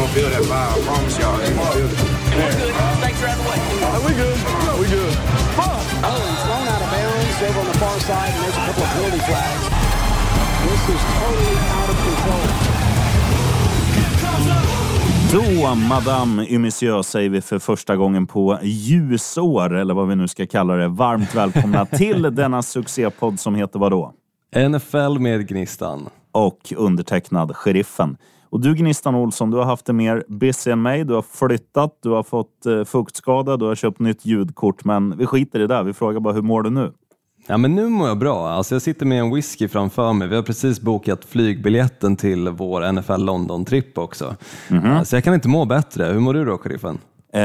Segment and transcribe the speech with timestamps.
[0.00, 0.72] gonna feel that vibe.
[0.72, 2.74] I promise y'all, they gonna feel it.
[3.04, 3.60] Thanks for having the way.
[3.94, 4.38] Are we good?
[4.66, 5.14] No, we good.
[5.60, 8.82] Oh, he's thrown out of bounds over on the far side, and there's a couple
[8.86, 9.64] of penalty flags.
[10.64, 12.46] This is totally out of control.
[15.32, 20.28] Då, Madame et Monsieur, säger vi för första gången på ljusår, eller vad vi nu
[20.28, 20.88] ska kalla det.
[20.88, 24.12] Varmt välkomna till denna succépodd som heter vadå?
[24.68, 26.08] NFL med Gnistan.
[26.32, 28.16] Och undertecknad Sheriffen.
[28.50, 31.04] Och du Gnistan Olsson, du har haft det mer busy än mig.
[31.04, 34.84] Du har flyttat, du har fått eh, fuktskada, du har köpt nytt ljudkort.
[34.84, 35.82] Men vi skiter i det där.
[35.82, 36.92] Vi frågar bara, hur mår du nu?
[37.46, 38.48] Ja, men nu mår jag bra.
[38.48, 40.28] Alltså, jag sitter med en whisky framför mig.
[40.28, 44.36] Vi har precis bokat flygbiljetten till vår NFL London-tripp också.
[44.70, 45.04] Mhm.
[45.04, 46.04] Så jag kan inte må bättre.
[46.04, 46.98] Hur mår du då, sheriffen?
[47.32, 47.42] Eh,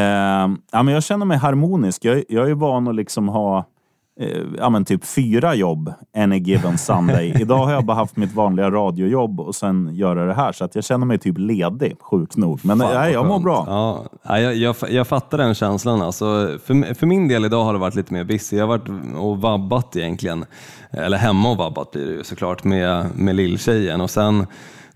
[0.71, 2.05] ja, men jag känner mig harmonisk.
[2.05, 3.65] Jag, jag är van att liksom ha
[4.57, 7.33] ja, men typ fyra jobb any given Sunday.
[7.41, 10.51] Idag har jag bara haft mitt vanliga radiojobb och sen göra det här.
[10.51, 12.59] Så att jag känner mig typ ledig, sjukt nog.
[12.63, 13.63] Men Fan, nej, jag mår bra.
[13.67, 16.01] Ja, jag, jag, jag fattar den känslan.
[16.01, 16.25] Alltså,
[16.65, 18.57] för, för min del idag har det varit lite mer busy.
[18.57, 20.45] Jag har varit och vabbat egentligen.
[20.91, 24.01] Eller hemma och vabbat blir det ju såklart med, med lilltjejen.
[24.01, 24.47] Och sen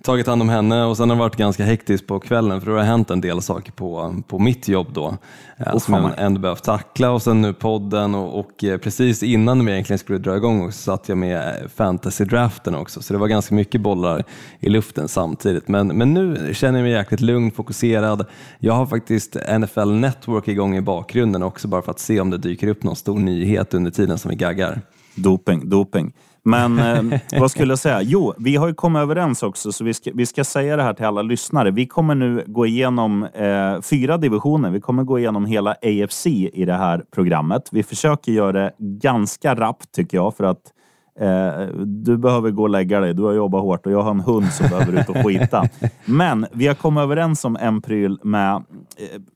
[0.04, 2.74] tagit hand om henne och sen har det varit ganska hektiskt på kvällen för då
[2.74, 5.18] har det hänt en del saker på, på mitt jobb då.
[5.58, 9.66] eh, som jag ändå behövt tackla och sen nu podden och, och eh, precis innan
[9.66, 13.56] vi egentligen skulle dra igång också satt jag med fantasy-draften också så det var ganska
[13.56, 14.24] mycket bollar
[14.60, 15.68] i luften samtidigt.
[15.68, 18.26] Men, men nu känner jag mig jäkligt lugn, fokuserad.
[18.60, 22.38] Jag har faktiskt NFL Network igång i bakgrunden också bara för att se om det
[22.38, 24.82] dyker upp någon stor nyhet under tiden som vi gaggar.
[25.16, 26.14] Doping, doping.
[26.44, 28.02] Men eh, vad skulle jag säga?
[28.02, 30.94] Jo, vi har ju kommit överens också, så vi ska, vi ska säga det här
[30.94, 31.72] till alla lyssnare.
[31.72, 34.70] Vi kommer nu gå igenom eh, fyra divisioner.
[34.70, 37.70] Vi kommer gå igenom hela AFC i det här programmet.
[37.72, 40.74] Vi försöker göra det ganska rappt tycker jag, för att
[41.20, 43.14] eh, du behöver gå och lägga dig.
[43.14, 45.64] Du har jobbat hårt och jag har en hund som behöver ut och skita.
[46.06, 48.56] Men vi har kommit överens om en pryl med...
[48.56, 48.62] Eh,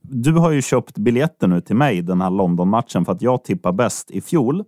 [0.02, 3.72] du har ju köpt biljetter nu till mig, den här London-matchen, för att jag tippar
[3.72, 4.64] bäst i fjol.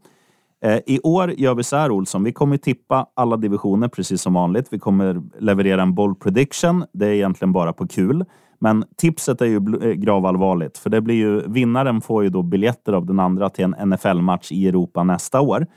[0.65, 4.33] Eh, I år gör vi så här Olsson, vi kommer tippa alla divisioner precis som
[4.33, 4.67] vanligt.
[4.71, 6.85] Vi kommer leverera en boll prediction.
[6.93, 8.25] Det är egentligen bara på kul.
[8.59, 12.93] Men tipset är ju eh, gravallvarligt, för det blir ju, vinnaren får ju då biljetter
[12.93, 15.67] av den andra till en NFL-match i Europa nästa år.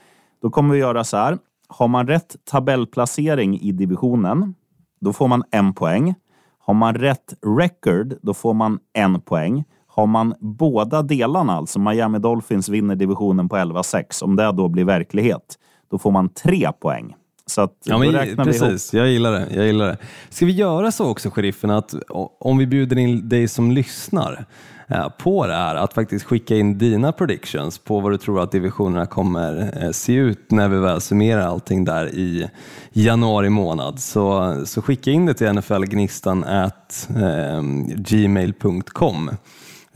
[0.43, 1.39] Då kommer vi göra så här.
[1.69, 4.55] Har man rätt tabellplacering i divisionen,
[5.01, 6.15] då får man en poäng.
[6.59, 9.65] Har man rätt record, då får man en poäng.
[9.99, 14.85] Har man båda delarna, alltså Miami Dolphins vinner divisionen på 11-6, om det då blir
[14.85, 15.59] verklighet,
[15.91, 17.15] då får man tre poäng.
[17.47, 19.47] Så att Ja, men, precis, jag gillar det.
[19.51, 19.99] Jag gillar det.
[20.29, 21.95] Ska vi göra så också, sheriffen, att
[22.41, 24.45] om vi bjuder in dig som lyssnar
[24.89, 28.53] eh, på det här, att faktiskt skicka in dina predictions på vad du tror att
[28.53, 32.51] divisionerna kommer eh, se ut när vi väl summerar allting där i
[32.93, 34.01] januari månad.
[34.01, 37.63] Så, så skicka in det till nflgnistan at eh,
[37.97, 39.31] gmail.com.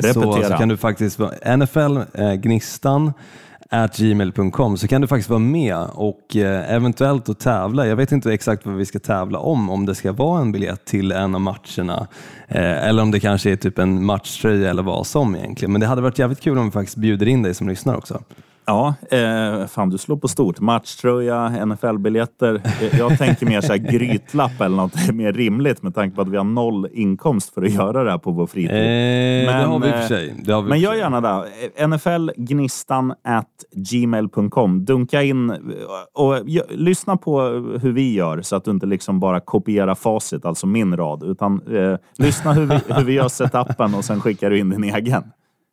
[0.03, 0.49] Så, Repetera.
[0.49, 3.13] så kan du faktiskt vara nflgnistan eh,
[3.73, 7.87] at gmail.com så kan du faktiskt vara med och eh, eventuellt att tävla.
[7.87, 10.85] Jag vet inte exakt vad vi ska tävla om, om det ska vara en biljett
[10.85, 12.07] till en av matcherna
[12.49, 15.73] eh, eller om det kanske är typ en matchtröja eller vad som egentligen.
[15.73, 18.23] Men det hade varit jävligt kul om vi faktiskt bjuder in dig som lyssnar också.
[18.73, 20.61] Ja, eh, fan du slår på stort.
[20.61, 22.55] Matchtröja, NFL-biljetter.
[22.65, 26.29] Eh, Jag tänker mer så här grytlapp eller något mer rimligt med tanke på att
[26.29, 28.71] vi har noll inkomst för att göra det här på vår fritid.
[28.77, 30.35] Eh, det har vi i och för eh, sig.
[30.45, 31.87] Det har vi Men gör gärna det.
[31.87, 33.47] NFLgnistan at
[33.77, 34.85] gmail.com.
[34.85, 35.57] Dunka in eh,
[36.15, 36.35] och
[36.71, 37.41] lyssna på
[37.83, 41.61] hur vi gör så att du inte liksom bara kopierar facit, alltså min rad, utan
[41.77, 45.23] eh, lyssna hur vi, hur vi gör setupen och sen skickar du in din egen.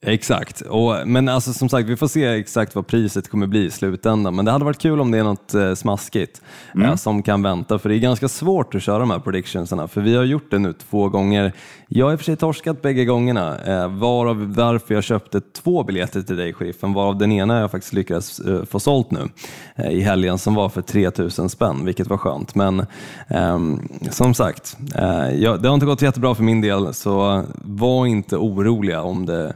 [0.02, 3.72] Exakt, och, men alltså, som sagt vi får se exakt vad priset kommer bli i
[3.72, 4.36] slutändan.
[4.36, 6.42] Men det hade varit kul om det är något eh, smaskigt
[6.84, 7.80] eh, som kan vänta.
[7.80, 9.88] För det är ganska svårt att köra de här predictionsarna.
[9.88, 11.54] För vi har gjort det nu två gånger.
[11.88, 13.58] Jag har i och för sig torskat bägge gångerna.
[13.60, 16.94] Eh, varav därför jag köpte två biljetter till dig sheriffen.
[16.94, 19.30] Varav den ena jag faktiskt lyckades eh, få sålt nu
[19.76, 21.86] eh, i helgen som var för 3000 spänn.
[21.86, 22.56] Vilket var skönt.
[22.56, 22.86] Men
[23.28, 26.94] ehm, som sagt, eh, jag, det har inte gått jättebra för min del.
[26.94, 29.54] Så var inte oroliga om det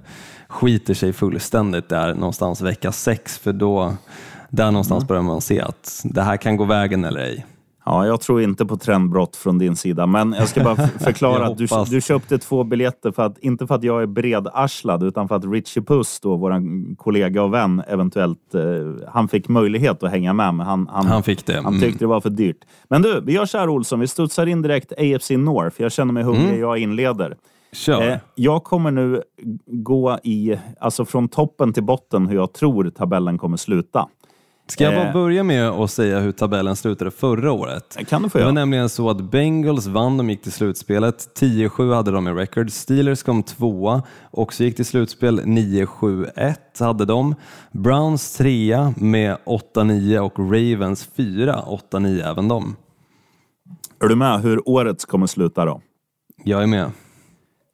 [0.54, 3.94] skiter sig fullständigt där någonstans vecka sex för då
[4.50, 7.46] där någonstans börjar man se att det här kan gå vägen eller ej.
[7.86, 11.58] Ja, jag tror inte på trendbrott från din sida, men jag ska bara förklara att
[11.58, 15.36] du, du köpte två biljetter, för att, inte för att jag är bredarslad, utan för
[15.36, 18.62] att Richie Puss, då, vår kollega och vän, eventuellt, eh,
[19.14, 21.54] han fick möjlighet att hänga med, men han, han, Han fick det.
[21.56, 21.80] han Mm.
[21.82, 22.60] tyckte det var för dyrt.
[22.88, 25.76] Men du, vi gör så här Olsson, vi studsar in direkt AFC North.
[25.82, 27.36] Jag känner mig hungrig, jag inleder.
[27.74, 28.10] Kör.
[28.12, 29.22] Eh, jag kommer nu
[29.68, 34.08] gå i, alltså från toppen till botten hur jag tror tabellen kommer sluta.
[34.68, 35.14] Ska jag bara Eh.
[35.14, 37.96] börja med att säga hur tabellen slutade förra året?
[37.98, 41.30] Det kan du få Det var nämligen så att Bengals vann, de gick till slutspelet.
[41.40, 42.72] 10-7 hade de i record.
[42.72, 47.36] Steelers kom tvåa och så gick till slutspel 9-7-1 hade de.
[47.72, 52.76] Browns trea med 8-9 och Ravens fyra 8-9 även de.
[54.04, 55.82] Är du med hur årets kommer sluta då?
[56.44, 56.92] Jag är med.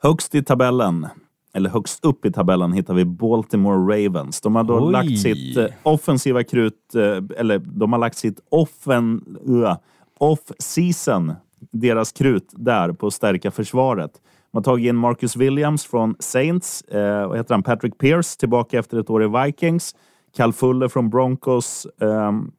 [0.02, 1.08] Högst i tabellen,
[1.54, 4.42] eller högst upp i tabellen, hittar vi Baltimore Ravens.
[4.42, 4.92] De har då Oj.
[4.92, 9.76] lagt sitt eh, offensiva krut, eh, eller de har lagt sitt offen, uh,
[10.20, 11.34] off-season,
[11.72, 14.12] deras krut där på att stärka försvaret.
[14.52, 17.64] De har tagit in Marcus Williams från Saints, eh, heter han?
[17.64, 19.96] Patrick Pierce tillbaka efter ett år i Vikings.
[20.38, 21.88] Cal Fuller från Broncos.
[22.02, 22.52] ehm,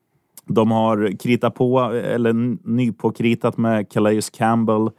[0.46, 4.90] de har kritat på, eller n- nypåkritat med Calais Campbell,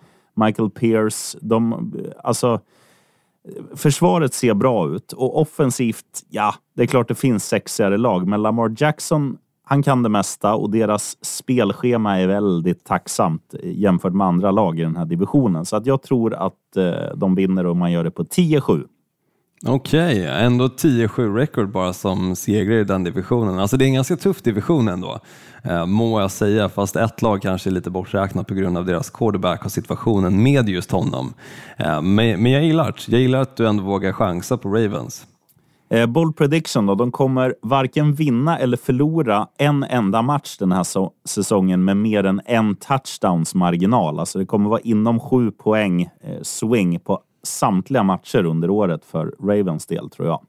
[0.45, 1.37] Michael Pierce.
[1.41, 1.91] De,
[2.23, 2.59] alltså,
[3.75, 8.41] försvaret ser bra ut och offensivt, ja, det är klart det finns sexigare lag, men
[8.41, 14.51] Lamar Jackson, han kan det mesta och deras spelschema är väldigt tacksamt jämfört med andra
[14.51, 15.65] lag i den här divisionen.
[15.65, 18.87] Så att jag tror att eh, de vinner och man gör det på 10-7.
[19.67, 23.59] Okej, ändå 10-7 record bara som segrare i den divisionen.
[23.59, 25.19] Alltså det är en ganska tuff division ändå,
[25.63, 29.09] eh, må jag säga, fast ett lag kanske är lite borträknat på grund av deras
[29.09, 31.33] quarterback och situationen med just honom.
[31.77, 33.11] Eh, men, jag gillar det.
[33.11, 35.25] Jag gillar att du ändå vågar chansa på Ravens.
[35.89, 36.95] Eh, bold prediction då.
[36.95, 40.85] De kommer varken vinna eller förlora en enda match den här
[41.27, 44.19] säsongen med mer än en touchdowns marginal.
[44.19, 46.09] Alltså det kommer vara inom sju poäng
[46.41, 50.41] swing på samtliga matcher under året för Ravens del tror jag.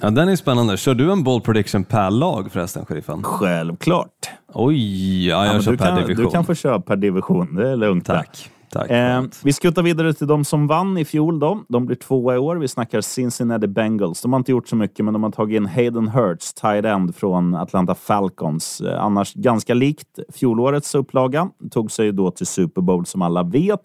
[0.00, 0.76] Ja, den är spännande.
[0.76, 3.22] Kör du en bold prediction per lag förresten, sheriffen?
[3.22, 4.30] Självklart.
[4.54, 6.24] Oj, ja, jag Ja, kör du, per kan, division.
[6.24, 7.54] du kan få köra per division.
[7.54, 8.06] Det är lugnt.
[8.06, 8.50] Tack.
[8.70, 8.90] Tack.
[8.90, 11.38] Eh, vi skuttar vidare till de som vann i fjol.
[11.38, 11.60] Då.
[11.68, 12.56] De blir tvåa i år.
[12.56, 14.22] Vi snackar Cincinnati Bengals.
[14.22, 17.16] De har inte gjort så mycket, men de har tagit in Hayden Hurts, tight end
[17.16, 18.80] från Atlanta Falcons.
[18.80, 21.48] Eh, annars ganska likt fjolårets upplaga.
[21.70, 23.80] Tog sig då till Super Bowl som alla vet.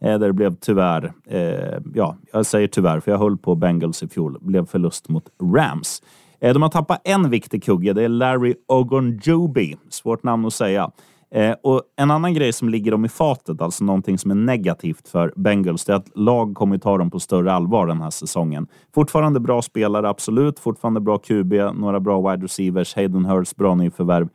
[0.00, 4.02] Eh, där det blev tyvärr, eh, ja, jag säger tyvärr, för jag höll på Bengals
[4.02, 4.38] i fjol.
[4.40, 6.02] Blev förlust mot Rams.
[6.40, 7.92] Eh, de har tappat en viktig kugge.
[7.92, 9.76] Det är Larry Ogunjobi.
[9.88, 10.90] Svårt namn att säga.
[11.34, 15.08] Eh, och en annan grej som ligger dem i fatet, alltså någonting som är negativt
[15.08, 18.66] för Bengals, det är att lag kommer ta dem på större allvar den här säsongen.
[18.94, 20.58] Fortfarande bra spelare, absolut.
[20.58, 24.28] Fortfarande bra QB, några bra wide receivers, Hayden Hurst, bra nyförvärv.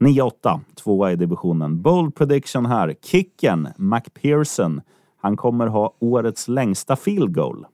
[0.00, 1.82] 9-8, tvåa i divisionen.
[1.82, 2.94] Bold prediction här.
[3.02, 4.80] Kicken, McPherson.
[5.16, 7.66] Han kommer ha årets längsta field goal.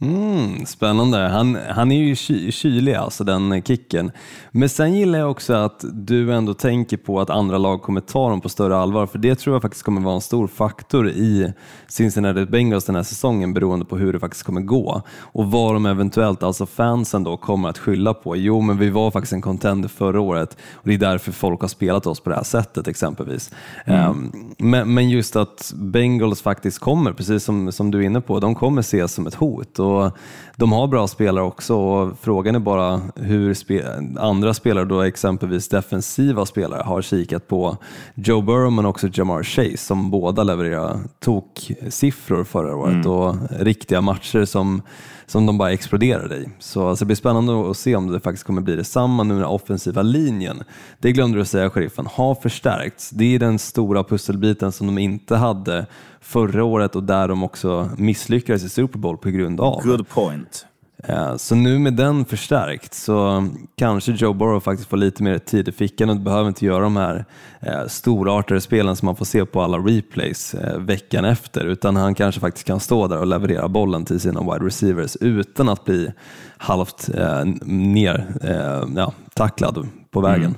[0.00, 1.18] Mm, spännande.
[1.18, 4.10] Han, han är ju ky, kylig, alltså den kicken.
[4.50, 8.30] Men sen gillar jag också att du ändå tänker på att andra lag kommer ta
[8.30, 11.52] dem på större allvar, för det tror jag faktiskt kommer vara en stor faktor i
[11.88, 15.86] Cincinnati Bengals den här säsongen beroende på hur det faktiskt kommer gå och vad de
[15.86, 18.36] eventuellt, alltså fansen då, kommer att skylla på.
[18.36, 21.68] Jo, men vi var faktiskt en contender förra året och det är därför folk har
[21.68, 23.50] spelat oss på det här sättet exempelvis.
[23.84, 28.40] Ehm, men, men just att Bengals faktiskt kommer, precis som, som du är inne på,
[28.40, 30.12] de kommer ses som ett hot och
[30.56, 33.82] de har bra spelare också och frågan är bara hur spe,
[34.18, 37.76] andra spelare, då exempelvis defensiva spelare, har kikat på
[38.14, 44.44] Joe Burrow men också Jamar Chase som båda levererar tok-siffror förra året och riktiga matcher
[44.44, 44.82] som,
[45.26, 46.48] som de bara exploderade i.
[46.58, 49.46] Så alltså, det blir spännande att se om det faktiskt kommer bli detsamma nu när
[49.46, 50.62] offensiva linjen,
[50.98, 53.10] det glömde du säga sheriffen, har förstärkts.
[53.10, 55.86] Det är den stora pusselbiten som de inte hade
[56.26, 59.82] förra året och där de också misslyckades i Super Bowl på grund av.
[59.82, 60.66] Good point.
[61.04, 65.68] Eh, Så nu med den förstärkt så kanske Joe Burrow faktiskt får lite mer tid
[65.68, 67.24] i fickan och behöver inte göra de här
[67.60, 72.14] eh, storartade spelen som man får se på alla replays eh, veckan efter utan han
[72.14, 76.12] kanske faktiskt kan stå där och leverera bollen till sina wide receivers utan att bli
[76.58, 80.54] halvt eh, ner, eh, ja, tacklad på vägen.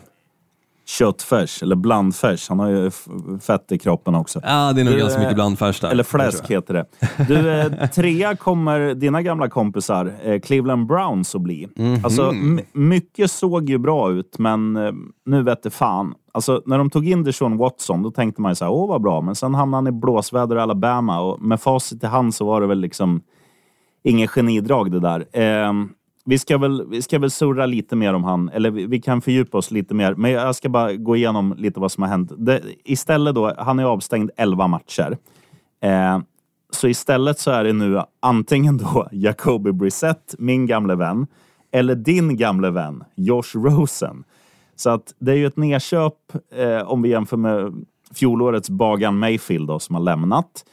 [0.89, 2.49] Köttfärs, eller blandfärs.
[2.49, 2.91] Han har ju
[3.41, 4.41] fett i kroppen också.
[4.45, 5.91] Ja, det är nog Du, ganska eh, mycket blandfärs där.
[5.91, 6.87] Eller fläsk heter det.
[7.29, 11.69] Du, eh, trea kommer dina gamla kompisar eh, Cleveland Browns att bli.
[11.77, 12.01] Mhm.
[12.05, 14.93] Alltså, m- mycket såg ju bra ut, men eh,
[15.27, 16.15] nu vet det fan.
[16.33, 19.03] Alltså, när de tog in Deshaun Watson, då tänkte man ju så här, åh vad
[19.03, 19.21] bra.
[19.21, 22.61] Men sen hamnade han i blåsväder i Alabama och med facit i hand så var
[22.61, 23.21] det väl liksom
[24.05, 25.21] inget genidrag det där.
[25.33, 25.73] Eh,
[26.29, 29.21] vi, ska väl, vi ska väl surra lite mer om han, eller vi, vi kan
[29.21, 30.15] fördjupa oss lite mer.
[30.15, 32.33] Men jag ska bara gå igenom lite vad som har hänt.
[32.37, 35.19] Det, istället då, han är avstängd 11 matcher.
[35.83, 36.19] Eh,
[36.71, 41.27] så istället så är det nu antingen då Jacoby Brissett, min gamle vän,
[41.73, 44.25] eller din gamle vän Josh Rosen.
[44.77, 46.15] Så att det är ju ett nedköp
[46.57, 50.65] eh, om vi jämför med fjolårets Bagan Mayfield då, som har lämnat.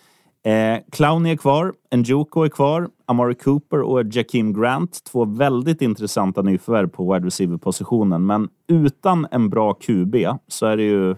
[0.45, 5.03] Eh, Clowney är kvar, Njoku är kvar, Amari Cooper och Jakim Grant.
[5.03, 8.25] Två väldigt intressanta nyförvärv på wide receiver-positionen.
[8.25, 10.15] Men utan en bra QB
[10.47, 11.15] så är det ju,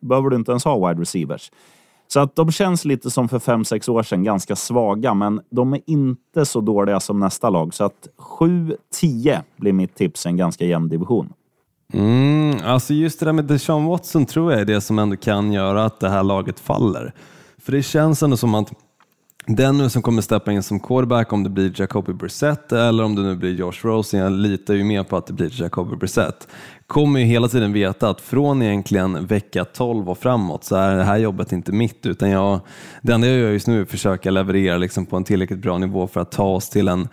[0.00, 1.50] behöver du inte ens ha wide receivers.
[2.08, 5.72] Så att de känns lite som för fem sex år sedan, ganska svaga, men de
[5.72, 7.74] är inte så dåliga som nästa lag.
[7.74, 8.08] Så att
[8.40, 11.32] 7-10 blir mitt tips, en ganska jämn division.
[11.92, 15.52] Mm, alltså just det där med Deshaun Watson tror jag är det som ändå kan
[15.52, 17.12] göra att det här laget faller.
[17.68, 18.72] För det känns ändå som att
[19.46, 23.14] den nu som kommer steppa in som quarterback, om det blir Jacoby Brissett eller om
[23.14, 26.48] det nu blir Josh Rosen, jag litar ju mer på att det blir Jacoby Brissett,
[26.86, 31.04] kommer ju hela tiden veta att från egentligen vecka 12 och framåt så är det
[31.04, 32.60] här jobbet inte mitt, utan jag,
[33.02, 35.78] det enda jag gör just nu är att försöka leverera liksom på en tillräckligt bra
[35.78, 37.08] nivå för att ta oss till en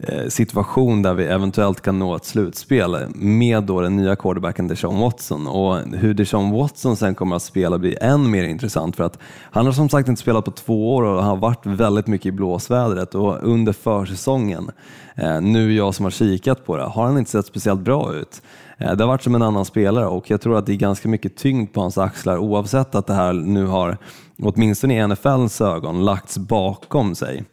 [0.00, 5.00] Eh, situation där vi eventuellt kan nå ett slutspel med då den nya quarterbacken Deshaun
[5.00, 5.46] Watson.
[5.46, 9.18] Och hur Deshaun Watson sen kommer att spela blir än mer intressant för att
[9.50, 12.32] han har som sagt inte spelat på två år och har varit väldigt mycket i
[12.32, 13.14] blåsvädret.
[13.14, 14.70] Och under försäsongen,
[15.14, 18.42] eh, nu jag som har kikat på det, har han inte sett speciellt bra ut.
[18.78, 21.08] Eh, det har varit som en annan spelare och jag tror att det är ganska
[21.08, 23.96] mycket tyngd på hans axlar oavsett att det här nu har,
[24.42, 27.44] åtminstone i NFLs ögon, lagts bakom sig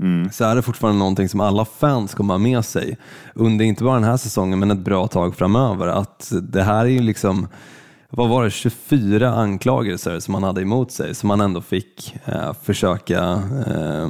[0.00, 0.30] mm.
[0.32, 2.96] så är det fortfarande någonting som alla fans kommer ha med sig
[3.34, 5.86] under inte bara den här säsongen men ett bra tag framöver.
[5.86, 7.48] Att det här är ju liksom
[8.10, 12.52] vad var det, 24 anklagelser som han hade emot sig som han ändå fick eh,
[12.62, 14.08] försöka eh,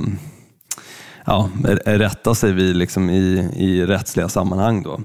[1.25, 1.51] ja,
[1.85, 4.83] rätta sig vid liksom i, i rättsliga sammanhang.
[4.83, 5.01] Då.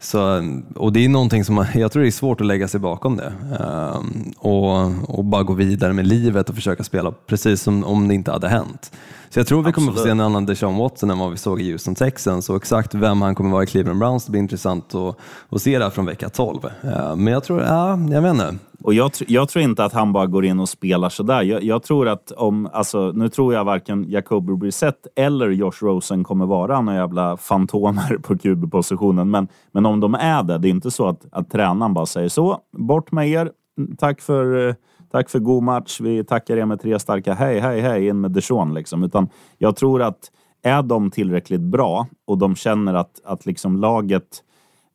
[0.00, 0.44] Så,
[0.74, 3.32] och det är någonting som jag tror det är svårt att lägga sig bakom det
[3.60, 4.02] eh,
[4.36, 8.30] och, och bara gå vidare med livet och försöka spela precis som om det inte
[8.32, 8.92] hade hänt.
[9.30, 11.60] Så jag tror vi kommer få se en annan Deshaun Watson än vad vi såg
[11.60, 14.94] i Houston Texans och exakt vem han kommer vara i Cleveland Browns, det blir intressant
[14.94, 15.16] att,
[15.48, 16.58] att se det från vecka 12.
[16.64, 18.54] Eh, men jag tror, ja, jag vet inte.
[18.82, 21.42] Och jag, jag, tror inte att han bara går in och spelar sådär.
[21.42, 26.24] Jag, jag tror att om, alltså, nu tror jag varken Jacoby Brissett eller Josh Rosen
[26.24, 29.30] kommer vara några jävla fantomer på QB-positionen.
[29.30, 32.28] Men, men om de är det, det är inte så att, att tränaren bara säger
[32.28, 33.50] så, bort med er,
[33.98, 34.76] tack för
[35.10, 36.00] Tack för god match.
[36.00, 39.04] Vi tackar er med tre starka hej, hej, hej in med Dijon liksom.
[39.04, 40.30] Utan jag tror att
[40.62, 44.42] är de tillräckligt bra och de känner att, att liksom laget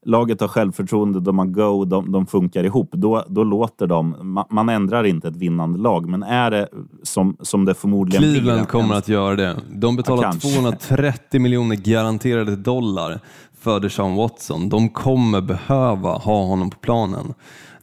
[0.05, 4.15] laget har självförtroende, de har go, de, de funkar ihop, då, då låter de...
[4.21, 6.67] Man, man, ändrar inte ett vinnande lag, men är det
[7.03, 8.65] som, som det förmodligen Cleveland blir...
[8.65, 9.57] kommer att göra det.
[9.71, 13.19] De betalar ja, 230 miljoner garanterade dollar
[13.59, 14.69] för Deshaun Watson.
[14.69, 17.33] De kommer behöva ha honom på planen.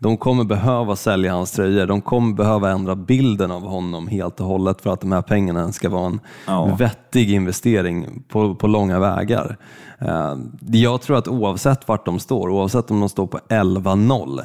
[0.02, 1.86] De kommer behöva sälja hans tröjor.
[1.86, 5.72] De kommer behöva ändra bilden av honom helt och hållet för att de här pengarna
[5.72, 6.76] ska vara en ja.
[6.78, 9.56] vettig investering på, på långa vägar.
[9.98, 10.36] Eh,
[10.70, 14.40] jag tror att oavsett vart de står, oavsett om de står på 11-0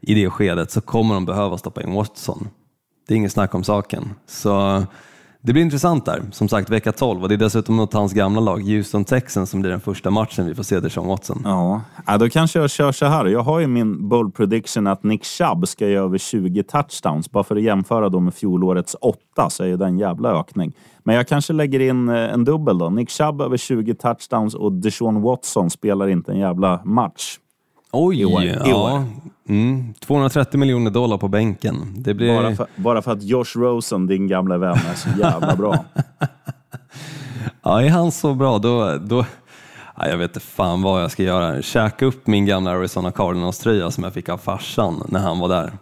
[0.00, 2.48] i det skedet så kommer de behöva stoppa in Watson.
[3.08, 4.14] Det är inget snack om saken.
[4.26, 4.82] Så
[5.40, 8.40] det blir intressant där, som sagt vecka 12 och det är dessutom mot hans gamla
[8.40, 11.42] lag Houston Texans som blir den första matchen vi får se Deshaun Watson.
[11.44, 11.80] Ja.
[12.06, 13.26] ja, då kanske jag kör så här.
[13.26, 17.30] Jag har ju min bold prediction att Nick Chubb ska göra över 20 touchdowns.
[17.30, 20.72] Bara för att jämföra då med fjolårets 8 så är det en jävla ökning.
[21.04, 22.90] Men jag kanske lägger in eh, en dubbel då.
[22.90, 27.38] Nick Chubb över 20 touchdowns och Deshaun Watson spelar inte en jävla match.
[27.92, 29.04] Oj, ja.
[29.48, 31.94] Mm, 230 miljoner dollar på bänken.
[31.96, 32.42] Det blir...
[32.42, 35.84] bara, för, bara för att Josh Rosen, din gamla vän, är så jävla bra.
[37.62, 38.98] ja, är han så bra då...
[38.98, 39.24] då...
[39.96, 41.62] Ja, jag vet inte fan vad jag ska göra.
[41.62, 45.72] Käka upp min gamla Arizona Cardinals-tröja som jag fick av farsan när han var där.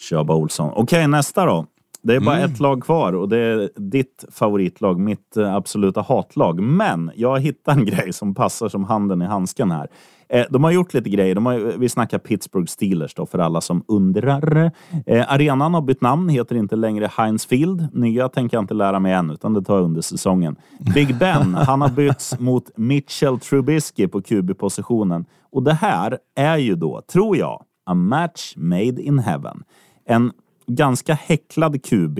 [0.00, 0.70] Köba Olsson.
[0.70, 1.66] Okej, okay, nästa då.
[2.02, 2.52] Det är bara mm.
[2.52, 6.62] ett lag kvar och det är ditt favoritlag, mitt eh, absoluta hatlag.
[6.62, 9.88] Men jag har hittat en grej som passar som handen i handsken här.
[10.32, 11.34] Eh, de har gjort lite grejer.
[11.34, 14.70] De har, vi snackar Pittsburgh Steelers då, för alla som undrar.
[15.06, 17.88] Eh, arenan har bytt namn, heter inte längre Heinz Field.
[17.92, 20.56] Nya tänker jag inte lära mig än, utan det tar jag under säsongen.
[20.94, 25.24] Big Ben, han har bytts mot Mitchell Trubisky på QB-positionen.
[25.52, 29.62] Och det här är ju då, tror jag, a match made in heaven.
[30.06, 30.32] En
[30.66, 32.18] ganska häcklad QB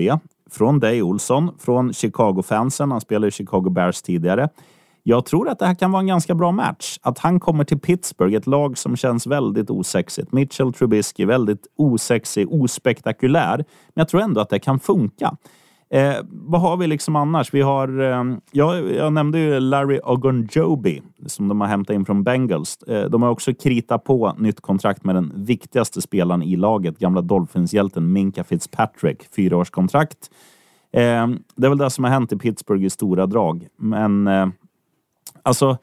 [0.51, 2.91] från dig Olsson, från Chicago-fansen.
[2.91, 4.49] Han spelade i Chicago Bears tidigare.
[5.03, 6.97] Jag tror att det här kan vara en ganska bra match.
[7.01, 10.31] Att han kommer till Pittsburgh, ett lag som känns väldigt osexigt.
[10.31, 13.57] Mitchell Trubisky, väldigt osexig, ospektakulär.
[13.57, 15.37] Men jag tror ändå att det kan funka.
[15.93, 17.53] Eh, vad har vi liksom annars?
[17.53, 22.23] Vi har, eh, jag, jag nämnde ju Larry Ogunjobi som de har hämtat in från
[22.23, 22.77] Bengals.
[22.83, 27.21] Eh, de har också kritat på nytt kontrakt med den viktigaste spelaren i laget, gamla
[27.21, 29.23] Dolphins-hjälten Minka Fitzpatrick.
[29.35, 30.29] Fyraårskontrakt.
[30.93, 33.67] Eh, det är väl det som har hänt i Pittsburgh i stora drag.
[33.77, 34.47] Men eh,
[35.43, 35.77] Alltså,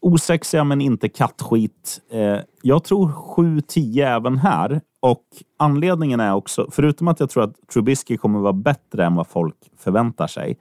[0.00, 2.00] osexiga men inte kattskit.
[2.10, 4.80] Eh, jag tror 7-10 även här.
[5.00, 5.22] Och
[5.58, 9.56] anledningen är också, förutom att jag tror att Trubisky kommer vara bättre än vad folk
[9.78, 10.58] förväntar sig,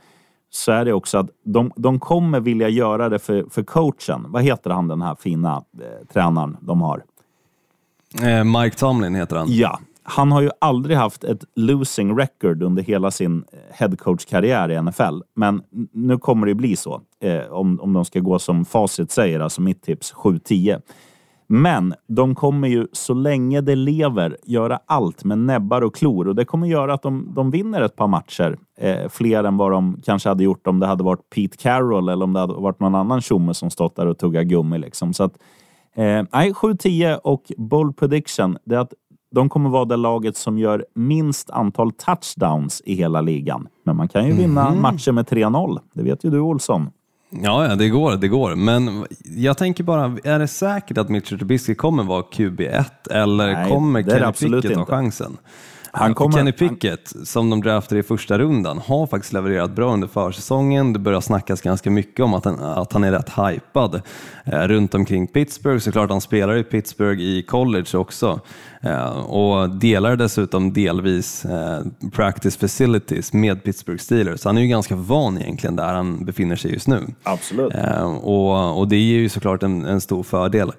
[0.50, 4.26] så är det också att de, de kommer vilja göra det för, för coachen.
[4.28, 7.04] Vad heter han den här fina eh, tränaren de har?
[8.22, 9.48] Eh, Mike Tomlin heter han.
[9.50, 14.82] Ja, han har ju aldrig haft ett losing record under hela sin eh, headcoach-karriär i
[14.82, 15.22] NFL.
[15.36, 15.62] Men
[15.94, 17.02] nu kommer det bli så.
[17.22, 20.82] Eh, om, om de ska gå som facit säger, alltså mitt tips 7-10.
[21.48, 26.36] Men de kommer ju så länge det lever göra allt med näbbar och klor och
[26.36, 28.58] det kommer göra att de, de vinner ett par matcher.
[28.78, 32.24] Eh, fler än vad de kanske hade gjort om det hade varit Pete Carroll eller
[32.24, 34.78] om det hade varit någon annan tjomme som stått där och tuggat gummi.
[34.78, 35.14] Liksom.
[35.14, 35.34] Så att,
[35.96, 38.94] eh, nej, 7-10 och bold prediction, det är att
[39.34, 43.68] de kommer vara det laget som gör minst antal touchdowns i hela ligan.
[43.84, 45.80] Men man kan ju vinna matcher med 3-0.
[45.94, 46.90] Det vet ju du Olsson.
[47.30, 48.56] Ja, ja, det går, det går.
[48.56, 53.70] Men jag tänker bara, är det säkert att Mitchell Trubisky kommer vara QB1 eller Nej,
[53.70, 55.38] kommer Kenny Pickett ha inte.
[55.96, 60.08] Han kommer- Kenny Pickett, som de draftade i första rundan, har faktiskt levererat bra under
[60.08, 60.94] försäsongen.
[60.94, 64.02] Det börjar snackas ganska mycket om att han, att han är rätt hypad
[64.46, 65.80] eh, runt omkring Pittsburgh.
[65.80, 68.40] Såklart han spelar i Pittsburgh i college också
[68.82, 71.80] eh, och delar dessutom delvis eh,
[72.12, 74.40] practice facilities med Pittsburgh Steelers.
[74.40, 77.06] Så han är ju ganska van egentligen där han befinner sig just nu.
[77.24, 77.74] Absolut.
[77.76, 80.72] Eh, och, och det är ju såklart en, en stor fördel.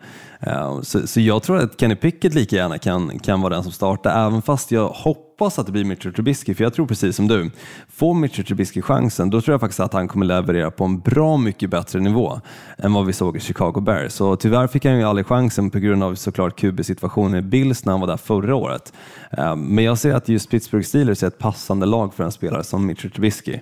[0.46, 3.72] Eh, så, så jag tror att Kenny Pickett lika gärna kan, kan vara den som
[3.72, 7.28] startar, även fast jag hoppas att det blir Mitchell Trubisky, för jag tror precis som
[7.28, 7.50] du,
[7.88, 11.36] får Mitchell Trubisky chansen, då tror jag faktiskt att han kommer leverera på en bra
[11.36, 12.40] mycket bättre nivå
[12.78, 14.12] än vad vi såg i Chicago Bears.
[14.12, 17.92] Så tyvärr fick han ju aldrig chansen på grund av såklart QB-situationen i Bills när
[17.92, 18.92] han var där förra året.
[19.30, 22.64] Eh, men jag ser att just Pittsburgh Steelers är ett passande lag för en spelare
[22.64, 23.58] som Mitchell Trubisky.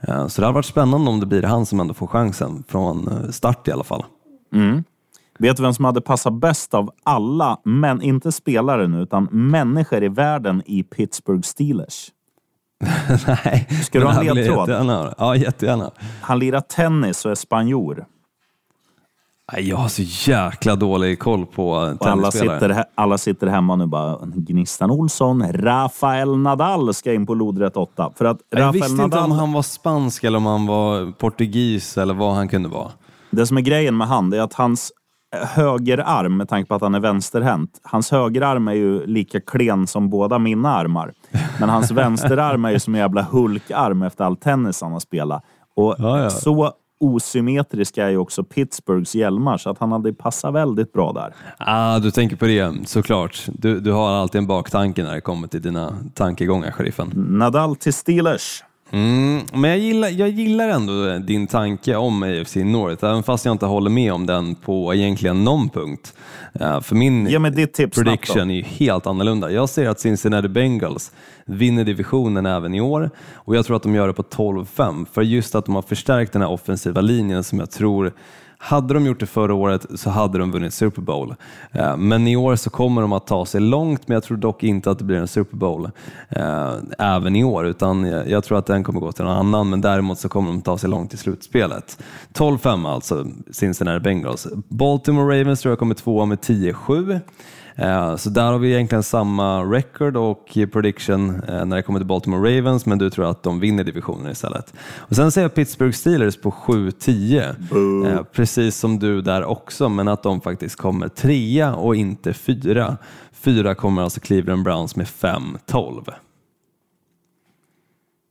[0.00, 3.32] Eh, så det hade varit spännande om det blir han som ändå får chansen från
[3.32, 4.04] start i alla fall.
[4.54, 4.84] Mm.
[5.38, 10.04] Vet du vem som hade passat bäst av alla, men inte spelare nu, utan människor
[10.04, 12.08] i världen i Pittsburgh Steelers?
[13.26, 14.68] Nej, Ska du ha en jag ledtråd?
[14.68, 15.14] jättegärna.
[15.18, 15.90] Ja, jättegärna.
[16.20, 18.06] Han lirar tennis och är spanjor.
[19.58, 21.98] Jag har så jäkla dålig koll på Och alla
[22.30, 22.60] tennisspelare.
[22.60, 28.12] sitter, alla sitter hemma nu bara, Gnistan Olsson, Rafael Nadal ska in på lodrätt 8.
[28.16, 31.12] För att Jag Rafael visste inte Nadal, om han var spansk eller om han var
[31.12, 32.90] portugis eller vad han kunde vara.
[33.30, 34.92] det som är grejen med han, är att hans
[35.36, 40.10] högerarm, med tanke på att han är vänsterhänt, hans högerarm är ju lika klen som
[40.10, 41.12] båda mina armar.
[41.60, 45.44] Men hans vänsterarm är ju som en jävla hulkarm efter all tennis han har spelat.
[45.76, 46.30] Och Ja, ja.
[46.30, 51.34] så osymmetriska är ju också Pittsburghs hjälmar, så att han hade passat väldigt bra där.
[51.58, 53.46] Ah, du tänker på det, såklart.
[53.48, 57.12] Du, du har alltid en baktanke när det kommer till dina tankegångar, sheriffen.
[57.14, 58.64] Nadal till Steelers.
[58.90, 63.52] Mm, men jag gillar, jag gillar ändå din tanke om AFC North, även fast jag
[63.52, 66.14] inte håller med om den på egentligen någon punkt.
[66.58, 67.26] För min
[67.94, 68.02] då.
[68.02, 69.50] prediction är ju helt annorlunda.
[69.50, 71.12] Jag ser att Cincinnati Bengals
[71.44, 75.22] vinner divisionen även i år och jag tror att de gör det på 12-5 för
[75.22, 78.12] just att de har förstärkt den här offensiva linjen som jag tror
[78.58, 81.34] hade de gjort det förra året så hade de vunnit Super Bowl.
[81.72, 84.64] Eh, men i år så kommer de att ta sig långt, men jag tror dock
[84.64, 85.90] inte att det blir en Super Bowl
[86.28, 89.80] eh, även i år, utan jag tror att den kommer gå till någon annan, men
[89.80, 91.98] däremot så kommer de ta sig långt i slutspelet.
[92.32, 94.46] 12-5 alltså, Cincinnati Bengals.
[94.68, 97.20] Baltimore Ravens tror jag kommer tvåa med 10-7.
[97.78, 102.06] Eh, Så där har vi egentligen samma record och prediction eh, när det kommer till
[102.06, 104.74] Baltimore Ravens, men du tror att de vinner divisionen istället.
[104.96, 110.08] Och sen ser jag Pittsburgh Steelers på 7-10, eh, precis som du där också, men
[110.08, 112.96] att de faktiskt kommer trea och inte fyra.
[113.32, 116.12] Fyra kommer alltså Cleveland Browns med 5-12.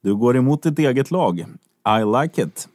[0.03, 1.39] Du går emot ditt eget lag.
[1.99, 2.67] I like it.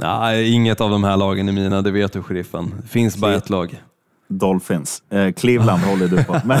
[0.00, 2.74] Nej, inget av de här lagen är mina, det vet du sheriffen.
[2.82, 3.82] Det finns bara ett lag.
[4.28, 5.02] Dolphins.
[5.10, 6.40] Eh, Cleveland håller du på.
[6.44, 6.60] Men,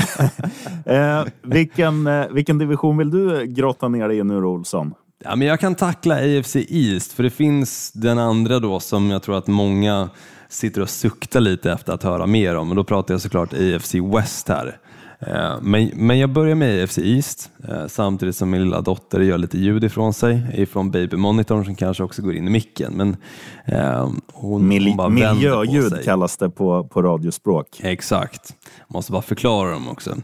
[0.86, 4.94] eh, vilken, eh, vilken division vill du grotta ner dig i nu då, Olsson?
[5.24, 9.22] Ja, men jag kan tackla AFC East, för det finns den andra då som jag
[9.22, 10.10] tror att många
[10.48, 12.70] sitter och suktar lite efter att höra mer om.
[12.70, 14.78] Och då pratar jag såklart AFC West här.
[15.26, 19.38] Eh, Men, men jag börjar med AFC East, eh, samtidigt som min lilla dotter gör
[19.38, 22.92] lite ljud ifrån sig, ifrån babymonitorn som kanske också går in i micken.
[22.96, 23.16] Men
[23.64, 26.04] eh, hon, Mil- hon bara vänder på miljöljud sig.
[26.04, 27.80] kallas det på, på radiospråk.
[27.82, 28.54] Exakt.
[28.88, 30.14] Måste bara förklara dem också.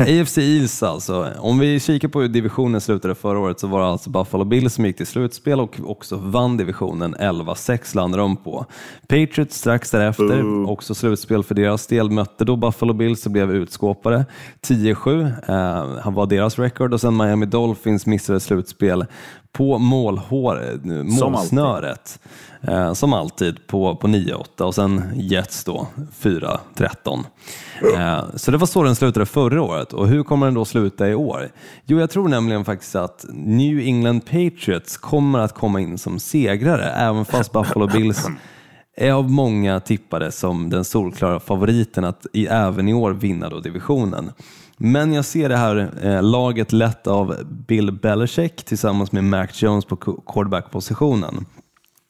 [0.00, 1.28] AFC East alltså.
[1.38, 4.74] Om vi kikar på hur divisionen slutade förra året så var det alltså Buffalo Bills
[4.74, 7.14] som gick till slutspel och också vann divisionen.
[7.14, 8.66] 11-6 landade de på.
[9.08, 14.17] Patriots strax därefter, också slutspel för deras del, mötte då Buffalo Bills och blev utskåpade.
[14.18, 14.26] Det.
[14.74, 19.04] 10-7 eh, var deras record och sen Miami Dolphins missade slutspel
[19.52, 22.18] på målhår, eh, målsnöret.
[22.60, 25.86] Eh, som alltid på, på 9-8 och sen Jets då
[26.20, 27.24] 4-13.
[27.96, 31.08] Eh, så det var så den slutade förra året och hur kommer den då sluta
[31.08, 31.48] i år?
[31.86, 36.84] Jo, jag tror nämligen faktiskt att New England Patriots kommer att komma in som segrare
[36.84, 38.26] även fast Buffalo Bills
[38.98, 43.60] är av många tippade som den solklara favoriten att i, även i år vinna då
[43.60, 44.30] divisionen.
[44.76, 49.84] Men jag ser det här eh, laget lett av Bill Belichick tillsammans med Mac Jones
[49.84, 51.46] på quarterback-positionen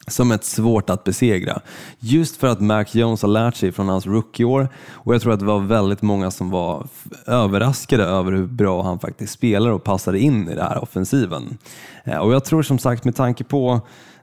[0.06, 1.60] som ett svårt att besegra.
[1.98, 5.40] Just för att Mac Jones har lärt sig från hans rookieår och jag tror att
[5.40, 6.86] det var väldigt många som var
[7.26, 11.58] överraskade över hur bra han faktiskt spelar och passade in i den här offensiven.
[12.04, 13.80] Eh, och jag tror som sagt med tanke på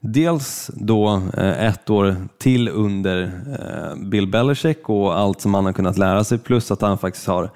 [0.08, 3.24] dels då eh, ett år till under
[3.60, 7.28] eh, Bill Belichick och allt som han har kunnat lära sig plus att han faktiskt
[7.28, 7.50] har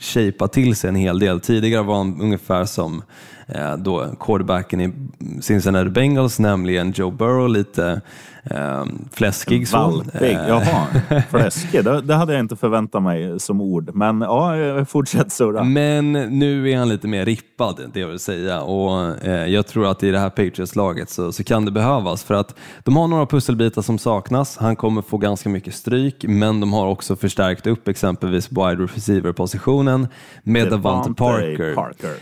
[0.00, 1.40] shapat till sig en hel del.
[1.40, 3.02] Tidigare var han ungefär som
[3.78, 4.92] då quarterbacken i
[5.40, 8.00] Cincinnati Bengals, nämligen Joe Burrow, lite
[8.44, 9.68] eh, fläskig.
[9.72, 10.48] Valpig, eh.
[10.48, 10.86] jaha.
[11.30, 13.90] Fläskig, det, det, hade jag inte förväntat mig som ord.
[13.94, 15.64] Men ja, fortsätt surra.
[15.64, 18.60] Men nu är han lite mer rippad, det jag vill säga.
[18.60, 22.24] Och eh, jag tror att i det här Patriots-laget så, så kan det behövas.
[22.24, 22.54] För att
[22.84, 24.56] de har några pusselbitar som saknas.
[24.56, 30.08] Han kommer få ganska mycket stryk, men de har också förstärkt upp exempelvis wide receiver-positionen
[30.42, 31.74] med Devante Parker.
[31.74, 32.14] Parker.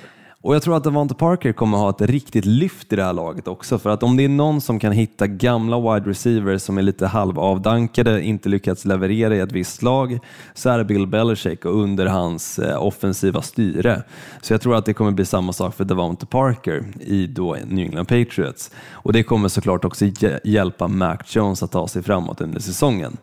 [0.43, 3.49] Och jag tror att Devonta Parker kommer ha ett riktigt lyft i det här laget
[3.49, 6.83] också, för att om det är någon som kan hitta gamla wide receivers som är
[6.83, 10.19] lite halvavdankade, inte lyckats leverera i ett visst lag,
[10.55, 14.03] så är det Bill Belichick och under hans eh, offensiva styre.
[14.41, 17.85] Så jag tror att det kommer bli samma sak för Devonta Parker i då New
[17.85, 18.71] England Patriots.
[18.91, 20.05] Och det kommer såklart också
[20.45, 23.17] hjälpa Mac Jones att ta sig framåt under säsongen.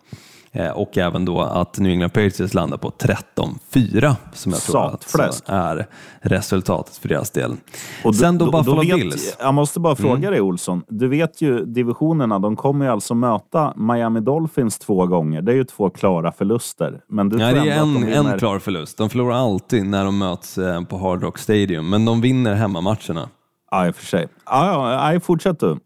[0.51, 5.43] Eh, och även då att New England Patriots landar på 13-4 som jag tror att
[5.45, 5.87] är
[6.21, 7.55] resultatet för deras del.
[8.03, 9.37] Och Sen då, Buffalo vet, Bills.
[9.39, 10.31] Jag måste bara fråga mm.
[10.31, 10.83] dig Olsson.
[10.87, 15.41] Du vet ju divisionerna, de kommer ju alltså möta Miami Dolphins två gånger.
[15.41, 17.01] Det är ju två klara förluster.
[17.07, 18.33] Men du Nej, det är en, de vinner...
[18.33, 18.97] en klar förlust.
[18.97, 23.29] De förlorar alltid när de möts eh, på Hard Rock Stadium, men de vinner hemmamatcherna.
[23.71, 24.27] Ja, i och för sig.
[24.45, 25.77] Ja, ja, fortsätt du.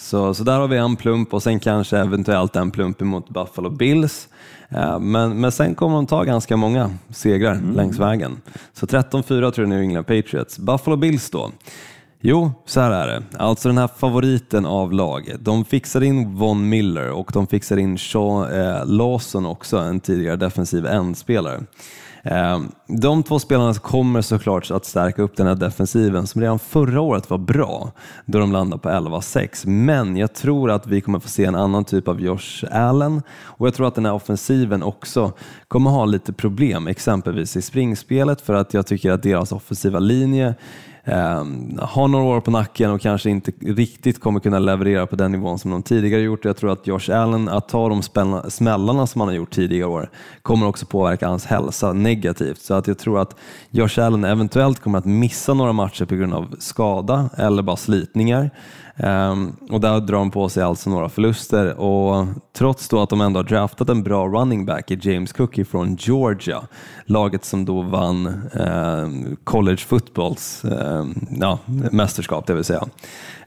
[0.00, 3.70] Så, så där har vi en plump och sen kanske eventuellt en plump emot Buffalo
[3.70, 4.28] Bills.
[4.68, 7.76] Eh, men, men sen kommer de ta ganska många segrar mm.
[7.76, 8.40] längs vägen.
[8.72, 10.58] Så 13-4 tror jag New England Patriots.
[10.58, 11.50] Buffalo Bills då?
[12.20, 13.22] Jo, så här är det.
[13.38, 15.44] Alltså den här favoriten av laget.
[15.44, 20.36] De fixar in Von Miller och de fixar in Sean eh, Lawson också, en tidigare
[20.36, 21.56] defensiv endspelare.
[21.56, 21.66] Ehm,
[22.22, 27.00] Eh, de två spelarna kommer såklart att stärka upp den här defensiven som redan förra
[27.00, 27.92] året var bra
[28.26, 29.66] då de landade på 11-6.
[29.66, 33.66] Men jag tror att vi kommer få se en annan typ av Josh Allen och
[33.66, 35.32] jag tror att den här offensiven också
[35.68, 40.54] kommer ha lite problem, exempelvis i springspelet för att jag tycker att deras offensiva linje
[41.10, 45.32] Ehm, har några år på nacken och kanske inte riktigt kommer kunna leverera på den
[45.32, 46.44] nivån som de tidigare gjort.
[46.44, 48.02] Jag tror att Josh Allen, att ta de
[48.50, 50.10] smällarna som han har gjort tidigare år,
[50.42, 52.60] kommer också påverka hans hälsa negativt.
[52.60, 53.36] Så att jag tror att
[53.70, 58.50] Josh Allen eventuellt kommer att missa några matcher på grund av skada eller bara slitningar.
[59.02, 63.20] Um, och där drar de på sig alltså några förluster och trots då att de
[63.20, 66.62] ändå har draftat en bra running back i James Cookie från Georgia,
[67.04, 70.99] laget som då vann um, college footballs uh,
[71.40, 71.58] ja,
[71.92, 72.84] mästerskap, det vill säga,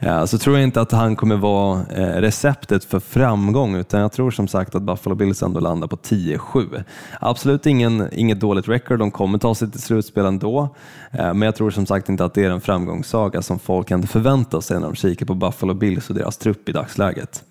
[0.03, 4.11] uh, så tror jag inte att han kommer vara eh, receptet för framgång utan jag
[4.11, 6.83] tror som sagt att Buffalo Bills ändå landar på 10-7.
[7.21, 10.75] Absolut ingen, inget dåligt record, de kommer ta sig till slutspel ändå,
[11.11, 14.61] men jag tror som sagt inte att det är en framgångssaga som folk kan förvänta
[14.61, 17.43] sig när de kikar på Buffalo Bills och deras trupp i dagsläget.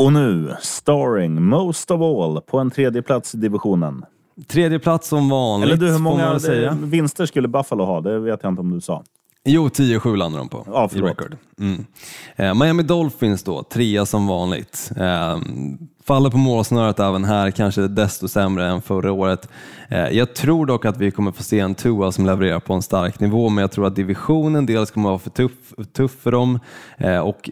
[0.00, 4.04] Och nu, starring most of all på en tredje plats i divisionen.
[4.46, 6.38] Tredje plats som vanligt, Eller du, hur många
[6.82, 8.00] vinster skulle Buffalo ha?
[8.00, 9.02] Det vet jag inte om du sa.
[9.44, 11.36] Jo, 10-7 landar de på ja, i record.
[11.60, 11.86] Mm.
[12.36, 14.90] Eh, Miami Dolphins då, trea som vanligt.
[14.96, 15.38] Eh,
[16.04, 19.48] faller på målsnöret även här, kanske desto sämre än förra året.
[19.88, 22.82] Eh, jag tror dock att vi kommer få se en Tua som levererar på en
[22.82, 25.52] stark nivå, men jag tror att divisionen dels kommer att vara för tuff,
[25.92, 26.60] tuff för dem
[26.98, 27.50] eh, och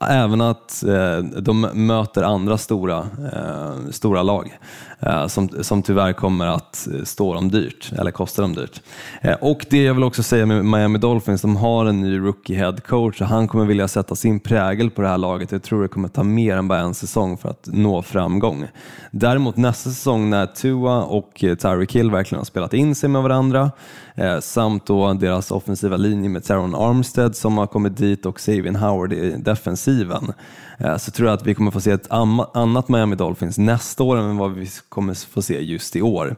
[0.00, 2.98] Även att eh, de möter andra stora,
[3.32, 4.58] eh, stora lag
[5.00, 8.82] eh, som, som tyvärr kommer att stå dem dyrt, eller kosta dem dyrt.
[9.20, 12.56] Eh, och det jag vill också säga med Miami Dolphins, de har en ny rookie
[12.56, 15.52] head coach och han kommer vilja sätta sin prägel på det här laget.
[15.52, 18.66] Jag tror det kommer ta mer än bara en säsong för att nå framgång.
[19.10, 23.22] Däremot nästa säsong när Tua och eh, Tyreek Hill verkligen har spelat in sig med
[23.22, 23.70] varandra,
[24.16, 28.76] eh, samt då deras offensiva linje med Teron Armstead som har kommit dit och Savin
[28.76, 30.32] Howard i defensiven,
[30.78, 32.10] eh, så tror jag att vi kommer få se ett
[32.54, 36.36] annat Miami Dolphins nästa år än vad vi kommer få se just i år.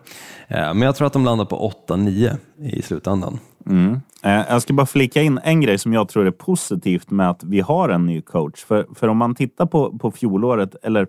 [0.48, 3.38] Eh, men jag tror att de landar på 8-9 i slutändan.
[3.66, 4.00] Mm.
[4.22, 7.44] Eh, jag ska bara flika in en grej som jag tror är positivt med att
[7.44, 8.64] vi har en ny coach.
[8.64, 11.06] För, för om man tittar på, på fjolåret, eller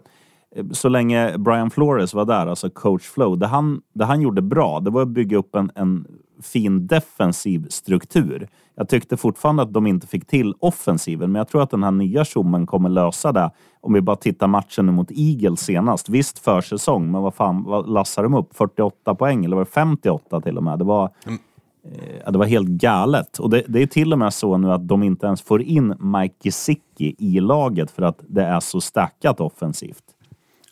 [0.71, 4.79] så länge Brian Flores var där, alltså coach Flow, det han, det han gjorde bra,
[4.79, 6.07] det var att bygga upp en, en
[6.41, 8.47] fin defensiv struktur.
[8.75, 11.91] Jag tyckte fortfarande att de inte fick till offensiven, men jag tror att den här
[11.91, 13.51] nya tjommen kommer lösa det.
[13.81, 16.09] Om vi bara tittar matchen mot Eagles senast.
[16.09, 18.55] Visst försäsong, men vad fan vad lassade de upp?
[18.55, 20.79] 48 poäng, eller var det 58 till och med?
[20.79, 21.39] Det var, mm.
[21.83, 23.39] eh, det var helt galet.
[23.39, 25.95] Och det, det, är till och med så nu att de inte ens får in
[25.99, 30.03] Mike Gesicki i laget för att det är så stackat offensivt.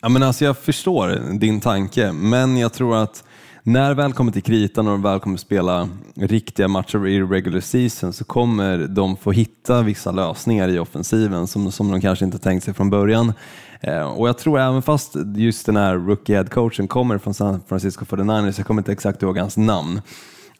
[0.00, 3.24] Ja, men alltså jag förstår din tanke, men jag tror att
[3.62, 8.12] när väl kommer till kritan och de väl kommer spela riktiga matcher i regular season
[8.12, 12.64] så kommer de få hitta vissa lösningar i offensiven som, som de kanske inte tänkt
[12.64, 13.32] sig från början.
[13.80, 17.60] Eh, och jag tror även fast just den här rookie head coachen kommer från San
[17.68, 20.00] Francisco 49ers, jag kommer inte exakt ihåg hans namn,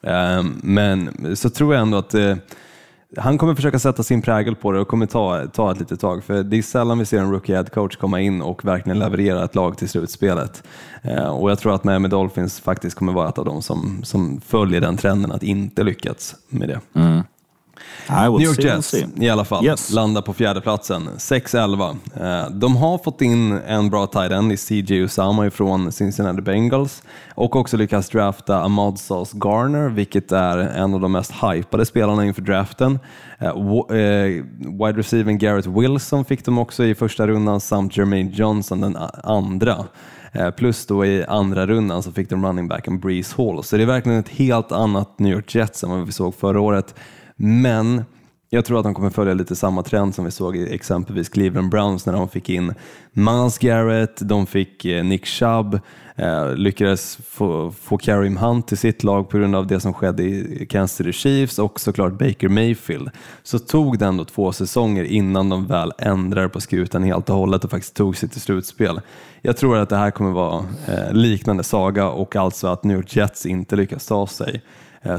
[0.01, 2.35] eh, men så tror jag ändå att eh,
[3.17, 6.23] han kommer försöka sätta sin prägel på det och kommer ta, ta ett litet tag.
[6.23, 9.43] För det är sällan vi ser en rookie head coach komma in och verkligen leverera
[9.43, 10.63] ett lag till slutspelet.
[11.01, 14.41] Eh, och jag tror att Miami Dolphins faktiskt kommer vara ett av de som, som
[14.41, 16.79] följer den trenden att inte lyckats med det.
[16.99, 17.23] Mm.
[18.09, 19.91] New York Jets i alla fall yes.
[19.91, 21.97] landar på fjärdeplatsen, 6-11.
[22.15, 27.03] Eh, de har fått in en bra tight end i CJ Usama från Cincinnati Bengals
[27.35, 32.25] och också lyckats drafta Ahmad Sauce Garner, vilket är en av de mest hypade spelarna
[32.25, 32.99] inför draften.
[33.39, 33.55] Eh, eh,
[34.79, 39.85] wide receiver Garrett Wilson fick de också i första rundan samt Jermaine Johnson den andra.
[40.57, 43.63] Plus då i andra rundan så fick de running backen Breeze Hall.
[43.63, 46.61] Så det är verkligen ett helt annat New York Jets än vad vi såg förra
[46.61, 46.95] året.
[47.41, 48.03] Men
[48.49, 51.69] jag tror att de kommer följa lite samma trend som vi såg i exempelvis Cleveland
[51.69, 52.73] Browns när de fick in
[53.11, 55.79] Miles Garrett, de fick eh, Nick Chubb,
[56.15, 60.23] eh, lyckades få, få Karim Hunt till sitt lag på grund av det som skedde
[60.23, 63.09] i Kansas City Chiefs och såklart Baker Mayfield.
[63.43, 67.63] Så tog det ändå två säsonger innan de väl ändrade på skutan helt och hållet
[67.63, 69.01] och faktiskt tog sig till slutspel.
[69.41, 73.15] Jag tror att det här kommer vara eh, liknande saga och alltså att New York
[73.15, 74.61] Jets inte lyckas ta sig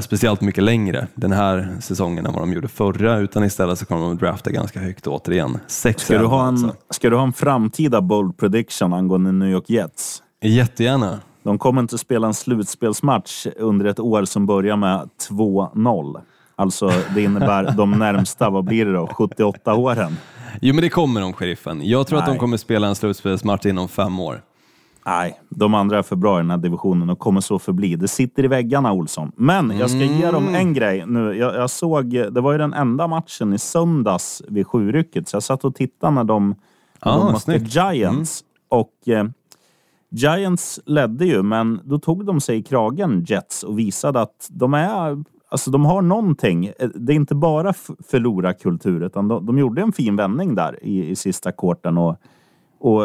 [0.01, 4.01] speciellt mycket längre den här säsongen än vad de gjorde förra, utan istället så kommer
[4.01, 5.57] de drafta ganska högt återigen.
[5.67, 6.75] Sex ska, du ha en, alltså.
[6.89, 10.23] ska du ha en framtida bold prediction angående New York Jets?
[10.41, 11.19] Jättegärna.
[11.43, 16.21] De kommer inte spela en slutspelsmatch under ett år som börjar med 2-0.
[16.55, 20.17] Alltså, det innebär de närmsta, vad blir det då, 78 åren?
[20.61, 21.81] Jo, men det kommer de, sheriffen.
[21.83, 22.27] Jag tror Nej.
[22.27, 24.41] att de kommer spela en slutspelsmatch inom fem år.
[25.05, 27.95] Nej, de andra är för bra i den här divisionen och kommer så förbli.
[27.95, 29.31] Det sitter i väggarna, Olsson.
[29.35, 30.73] Men jag ska ge dem en mm.
[30.73, 31.33] grej nu.
[31.33, 35.43] Jag, jag, såg, det var ju den enda matchen i söndags vid sjurycket, så jag
[35.43, 36.55] satt och tittade när de,
[36.99, 38.43] ah, de mötte Giants.
[38.43, 38.81] Mm.
[38.81, 39.25] Och eh,
[40.09, 44.73] Giants ledde ju, men då tog de sig i kragen, Jets, och visade att de
[44.73, 46.71] är Alltså de har någonting.
[46.95, 47.73] Det är inte bara
[48.09, 52.15] förlora kultur, utan de, de gjorde en fin vändning där i, i sista korten och
[52.81, 53.03] och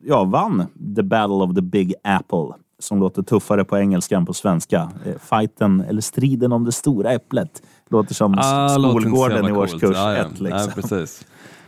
[0.00, 4.34] ja, vann The Battle of the Big Apple som låter tuffare på engelska än på
[4.34, 4.90] svenska.
[5.06, 7.62] Eh, fighten, eller striden om det stora äpplet.
[7.88, 10.16] Låter som ah, skolgården i årskurs ja, ja.
[10.16, 10.40] ett.
[10.40, 10.98] Liksom.
[10.98, 11.06] Ja.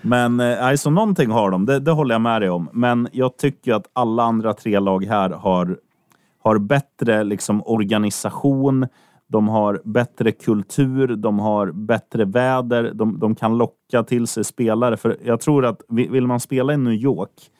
[0.02, 2.68] Men eh, alltså, någonting har de, det, det, håller jag med dig om.
[2.72, 5.76] Men jag tycker att alla andra tre lag här har,
[6.42, 8.86] har bättre liksom, organisation,
[9.32, 14.96] de har bättre kultur, de har bättre väder, de, de kan locka till sig spelare.
[14.96, 17.50] För jag tror att vill man spela i New York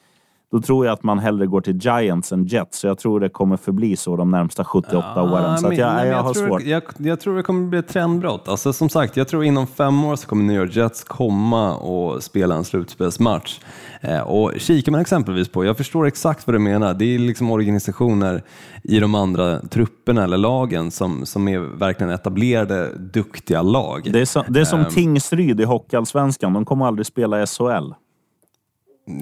[0.52, 2.78] då tror jag att man hellre går till Giants än Jets.
[2.78, 5.58] Så jag tror det kommer förbli så de närmsta 78 ja, åren.
[5.58, 6.62] Så men, jag, jag, jag, har tror, svårt.
[6.62, 8.48] Jag, jag, tror det kommer bli ett trendbrott.
[8.48, 12.22] Alltså, som sagt, jag tror inom fem år så kommer New York Jets komma och
[12.22, 13.60] spela en slutspelsmatch.
[14.00, 17.50] Eh, och kikar man exempelvis på, jag förstår exakt vad du menar, det är liksom
[17.50, 18.42] organisationer
[18.84, 24.10] i de andra trupperna eller lagen som, som är verkligen etablerade, duktiga lag.
[24.12, 27.46] Det är, så, det är som um, Tingsryd i Hockeyallsvenskan, de kommer aldrig spela i
[27.46, 27.92] SHL.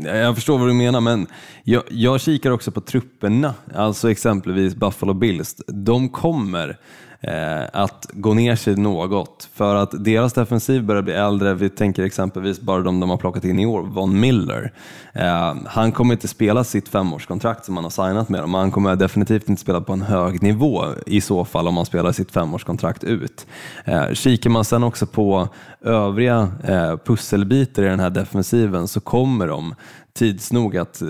[0.05, 1.27] Jag förstår vad du menar, men
[1.65, 5.57] jag, jag kikar också på trupperna, alltså exempelvis Buffalo Bills.
[5.67, 6.79] De kommer
[7.23, 11.55] Eh, att gå ner sig något för att deras defensiv börjar bli äldre.
[11.55, 14.73] Vi tänker exempelvis bara de de har plockat in i år, Von Miller.
[15.13, 18.55] Eh, han kommer inte spela sitt femårskontrakt som han har signat med dem.
[18.55, 22.13] Han kommer definitivt inte spela på en hög nivå i så fall om han spelar
[22.13, 23.47] sitt femårskontrakt ut.
[23.85, 25.49] Eh, kikar man sen också på
[25.81, 29.75] övriga eh, pusselbitar i den här defensiven så kommer de
[30.15, 31.03] tids nog att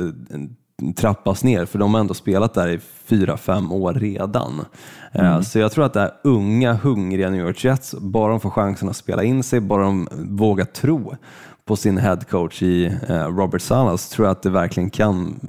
[0.96, 4.64] trappas ner, för de har ändå spelat där i fyra, fem år redan.
[5.12, 5.44] Eh, mm.
[5.44, 8.88] Så jag tror att det är unga, hungriga New York Jets, bara de får chansen
[8.88, 11.14] att spela in sig, bara de vågar tro
[11.64, 15.40] på sin headcoach i eh, Robert Salas tror jag att det verkligen kan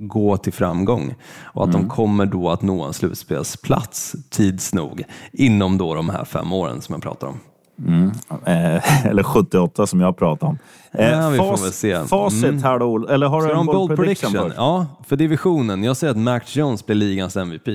[0.00, 5.78] gå till framgång och att de kommer då att nå en slutspelsplats tids nog inom
[5.78, 7.40] då de här fem åren som jag pratar om.
[8.44, 10.58] Eh, eller 78 som jag pratade om.
[10.92, 12.04] Eh, Ja, vi får fas- väl se.
[12.04, 12.62] Facit Mm.
[12.62, 14.32] här då, eller har du Ska en de bold, bold prediction?
[14.32, 14.52] prediction?
[14.56, 15.84] Ja, för divisionen.
[15.84, 17.68] Jag säger att Mac Jones blir ligans MVP.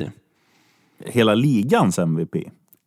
[1.06, 2.36] Hela ligans MVP?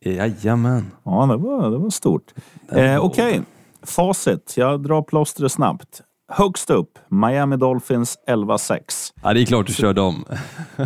[0.05, 0.91] Jajamän.
[1.05, 2.35] Ja, det var, det var stort.
[2.73, 3.41] Eh, Okej,
[3.83, 4.55] facit.
[4.57, 6.03] Jag drar plåstret snabbt.
[6.29, 8.79] Högst upp, Miami Dolphins 11-6.
[9.23, 10.25] Ja, det är klart du kör dem.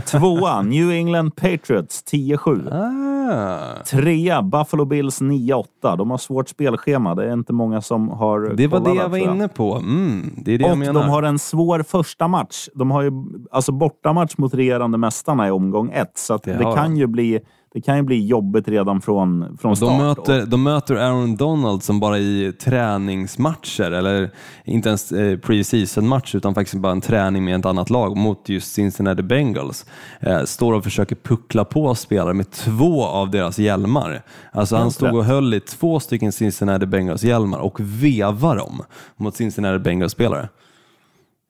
[0.06, 2.72] Tvåa, New England Patriots 10-7.
[2.74, 5.64] Ah, Trea, Buffalo Bills 9-8.
[5.98, 7.14] De har svårt spelschema.
[7.14, 9.74] Det är inte många som har det var det jag var inne på.
[9.76, 11.00] Mm, det är det jag Och menar.
[11.00, 12.68] de har en svår första match.
[12.74, 13.10] De har ju
[13.50, 16.12] alltså bortamatch mot regerande mästarna i omgång ett.
[16.18, 16.96] Så Det det, kan de.
[16.96, 17.40] ju bli,
[17.72, 19.88] det kan ju bli jobbigt redan från, från start.
[19.88, 24.30] De möter, de möter Aaron Donald som bara i träningsmatcher, eller
[24.64, 28.72] inte ens eh, pre-season-match, utan faktiskt bara en träning med ett annat lag mot just
[28.72, 29.86] Cincinnati Bengals.
[30.20, 34.22] Eh, står och försöker puckla på spelare med två av deras hjälmar.
[34.52, 38.82] Alltså han stod och höll i två stycken Cincinnati Bengals-hjälmar och vevar dem
[39.16, 40.48] mot Cincinnati Bengals-spelare.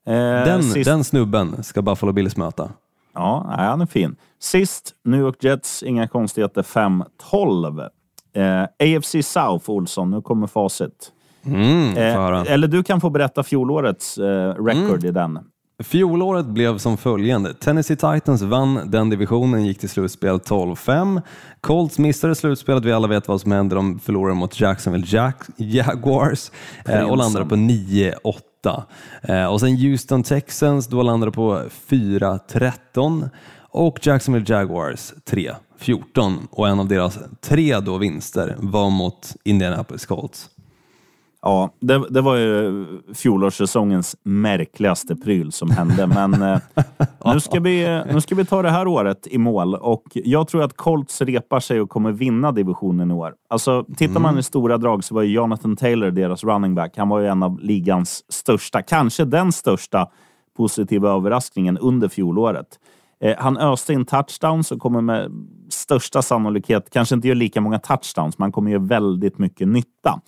[0.06, 2.70] Eh, Den, sist, den snubben ska Buffalo Bills möta.
[3.14, 4.16] Ja, nej, han är fin.
[4.38, 5.82] Sist, New York Jets.
[5.82, 6.62] Inga konstigheter.
[6.62, 7.88] 5-12.
[8.32, 10.10] Eh, AFC South, Olsson.
[10.10, 11.12] Nu kommer facit.
[11.44, 15.38] Mm, Eh, eller du kan få berätta fjolårets eh, record i den.
[15.80, 17.54] Fjolåret blev som följande.
[17.54, 21.22] Tennessee Titans vann den divisionen, gick till slutspel 12-5.
[21.60, 23.74] Colts missade slutspelet, vi alla vet vad som hände.
[23.74, 26.50] De förlorade mot Jacksonville Jack Jaguars
[26.84, 28.82] eh, och landade på 9-8.
[29.22, 33.30] Eh, och sen Houston Texans, då landade på 4-13
[33.70, 35.12] och Jacksonville Jaguars
[35.80, 40.50] 3-14 och en av deras tre då vinster var mot Indianapolis Colts.
[41.42, 46.06] Ja, det, det var ju fjolårssäsongens märkligaste pryl som hände.
[46.06, 46.58] Men eh,
[47.24, 50.62] nu, ska vi, nu ska vi ta det här året i mål och jag tror
[50.62, 53.34] att Colts repar sig och kommer vinna divisionen i år.
[53.48, 56.96] Alltså, tittar man i stora drag så var ju Jonathan Taylor deras running back.
[56.96, 60.08] Han var ju en av ligans största, kanske den största
[60.56, 62.66] positiva överraskningen under fjolåret.
[63.24, 65.30] Eh, han öste in touchdowns och kommer med
[65.68, 70.20] största sannolikhet kanske inte göra lika många touchdowns, men han kommer göra väldigt mycket nytta.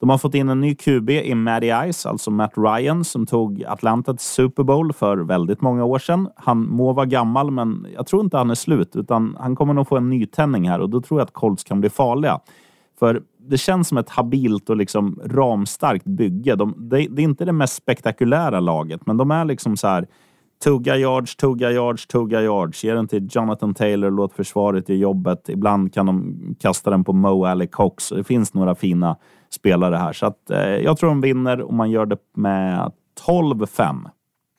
[0.00, 3.64] De har fått in en ny QB i Matty Ice, alltså Matt Ryan, som tog
[3.64, 6.28] Atlanta till Super Bowl för väldigt många år sedan.
[6.36, 9.88] Han må vara gammal, men jag tror inte han är slut, utan han kommer nog
[9.88, 12.40] få en nytändning här och då tror jag att Colts kan bli farliga.
[12.98, 16.54] För det känns som ett habilt och liksom ramstarkt bygge.
[16.54, 20.06] De, det, det är inte det mest spektakulära laget, men de är liksom så här
[20.64, 22.84] tugga yards, tugga yards, tugga yards.
[22.84, 25.48] Ge den till Jonathan Taylor, låt försvaret göra jobbet.
[25.48, 28.08] Ibland kan de kasta den på Mo Alley Cox.
[28.08, 29.16] Det finns några fina
[29.50, 30.12] spelare här.
[30.12, 32.92] Så att, eh, jag tror de vinner och man gör det med
[33.26, 34.08] 12-5.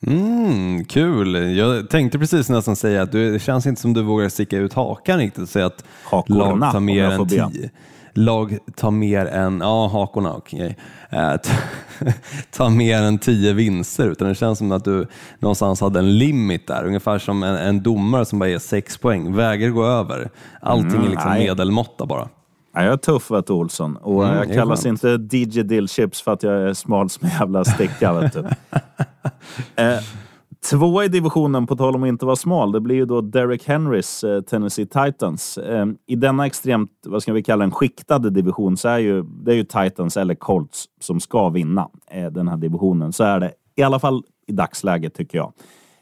[0.06, 1.56] Mm, kul!
[1.56, 4.74] Jag tänkte precis nästan säga att du, det känns inte som du vågar sticka ut
[4.74, 7.28] hakan riktigt och säga att Hakorna, lag tar mer än be.
[7.28, 7.70] tio.
[8.14, 10.76] Lag tar mer än, ja hakorna okej,
[11.10, 11.50] eh, t-
[12.50, 15.06] tar mer än tio vinster utan det känns som att du
[15.38, 19.34] någonstans hade en limit där, ungefär som en, en domare som bara ger sex poäng,
[19.36, 20.30] väger gå över.
[20.60, 21.46] Allting är liksom nej.
[21.46, 22.28] medelmåtta bara.
[22.72, 23.96] Ja, jag är tuff vet du, Olsson.
[23.96, 25.04] Och Mm, jag kallas skönt.
[25.04, 28.12] inte DJ Dillchips för att jag är smal som en jävla sticka.
[28.12, 28.38] vet du.
[29.82, 29.98] eh,
[30.70, 33.68] två i divisionen, på tal om att inte vara smal, det blir ju då Derek
[33.68, 35.58] Henrys eh, Tennessee Titans.
[35.58, 39.52] Eh, I denna extremt, vad ska vi kalla en skiktade division, så är ju, det
[39.52, 43.12] är ju Titans eller Colts som ska vinna eh, den här divisionen.
[43.12, 45.52] Så är det i alla fall i dagsläget tycker jag.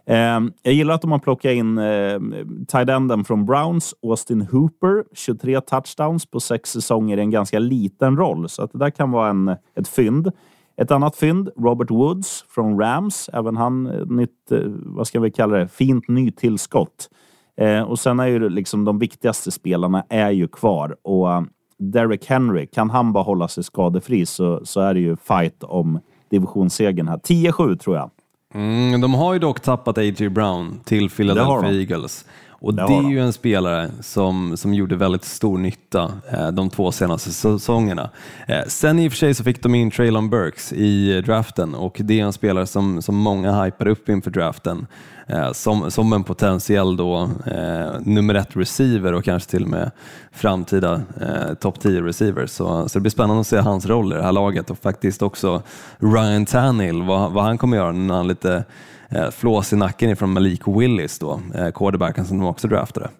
[0.08, 2.20] Eh, jag gillar att de har plockat in eh,
[2.68, 5.04] tight enden från Browns, Austin Hooper.
[5.12, 9.10] 23 touchdowns på sex säsonger i en ganska liten roll, så att det där kan
[9.10, 10.32] vara en, ett fynd.
[10.76, 13.30] Ett annat fynd, Robert Woods från Rams.
[13.32, 17.10] Även han eh, nytt, eh, vad ska vi kalla det, fint nytillskott.
[17.56, 21.42] Eh, och sen är ju liksom de viktigaste spelarna är ju kvar och eh,
[21.78, 26.00] Derek Henry, kan han bara hålla sig skadefri så, så är det ju fight om
[26.30, 27.16] divisionssegern här.
[27.18, 28.10] 10-7 tror jag.
[28.54, 30.28] Mm, de har ju dock tappat A.J.
[30.28, 31.78] Brown till Philadelphia de.
[31.80, 32.24] Eagles.
[32.60, 33.10] Och Det det, är de.
[33.10, 38.10] ju en spelare som, som gjorde väldigt stor nytta eh, de två senaste säsongerna.
[38.46, 41.96] Eh, sen i och för sig så fick de in Traylon Burks i draften och
[42.04, 46.12] det är en spelare som, som många hypar upp inför draften eh, Eh, som, som
[46.12, 49.90] en potentiell då, eh, nummer ett receiver och kanske till och med
[50.32, 52.46] framtida eh, topp 10 receiver.
[52.46, 55.22] Så, så det blir spännande att se hans roll i det här laget och faktiskt
[55.22, 55.62] också
[55.98, 58.64] Ryan Tannehill, vad, vad han kommer göra när han lite
[59.08, 63.10] eh, flås i nacken ifrån Malik Willis då, eh, quarterbacken som de också draftade.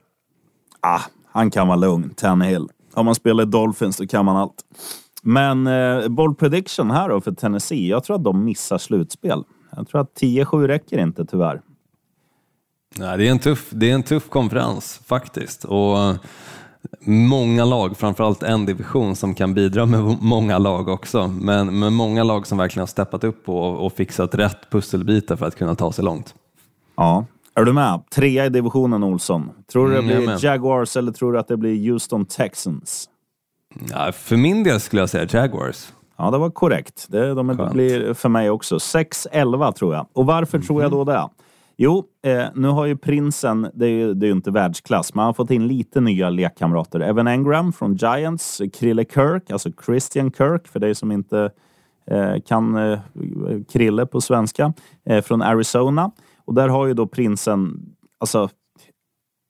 [0.81, 1.01] Ah,
[1.33, 2.69] han kan vara lugn, Tannehill.
[2.95, 4.65] Om man spelar i Dolphins då kan man allt.
[5.23, 7.89] Men eh, bold prediction här då för Tennessee.
[7.89, 9.45] Jag tror att de missar slutspel.
[9.77, 11.61] Jag tror att 10-7 räcker inte tyvärr.
[12.97, 15.65] Nej, det, är en tuff, det är en tuff konferens faktiskt.
[15.65, 16.15] Och eh,
[17.07, 21.29] många lag, framförallt en division som kan bidra med många lag också.
[21.29, 25.47] Men, men många lag som verkligen har steppat upp och, och fixat rätt pusselbitar för
[25.47, 26.35] att kunna ta sig långt.
[26.97, 27.25] Ja.
[27.55, 28.01] Är du med?
[28.15, 29.51] Trea i divisionen Olsson.
[29.73, 30.39] Tror du det Mm, blir med.
[30.43, 33.09] Jaguars eller tror du att det blir Houston Texans?
[33.91, 35.93] Ja, för min del skulle jag säga Jaguars.
[36.17, 37.07] Ja, det var korrekt.
[37.09, 37.73] Det, de Skönt.
[37.73, 38.77] blir för mig också.
[38.77, 40.07] 6-11 tror jag.
[40.13, 41.29] Och varför tror jag då det?
[41.81, 45.21] Jo, eh, nu har ju prinsen, det är ju, det är ju inte världsklass, men
[45.21, 47.01] han har fått in lite nya lekkamrater.
[47.01, 51.51] Evan Engram från Giants, Krille Kirk, alltså Christian Kirk, för dig som inte
[52.07, 52.99] eh, kan eh,
[53.73, 54.73] Krille på svenska,
[55.05, 56.11] eh, från Arizona.
[56.45, 57.81] Och där har ju då prinsen,
[58.19, 58.49] alltså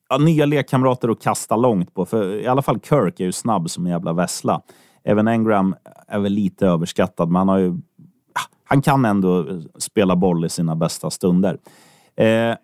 [0.09, 2.07] ja, nya lekkamrater att kasta långt på.
[2.07, 4.63] För i alla fall Kirk är ju snabb som en jävla vessla.
[5.05, 5.75] Även Engram
[6.09, 7.77] är väl lite överskattad, men han har ju...
[8.65, 9.47] Han kan ändå
[9.79, 11.59] spela boll i sina bästa stunder.
[12.19, 12.57] Eh,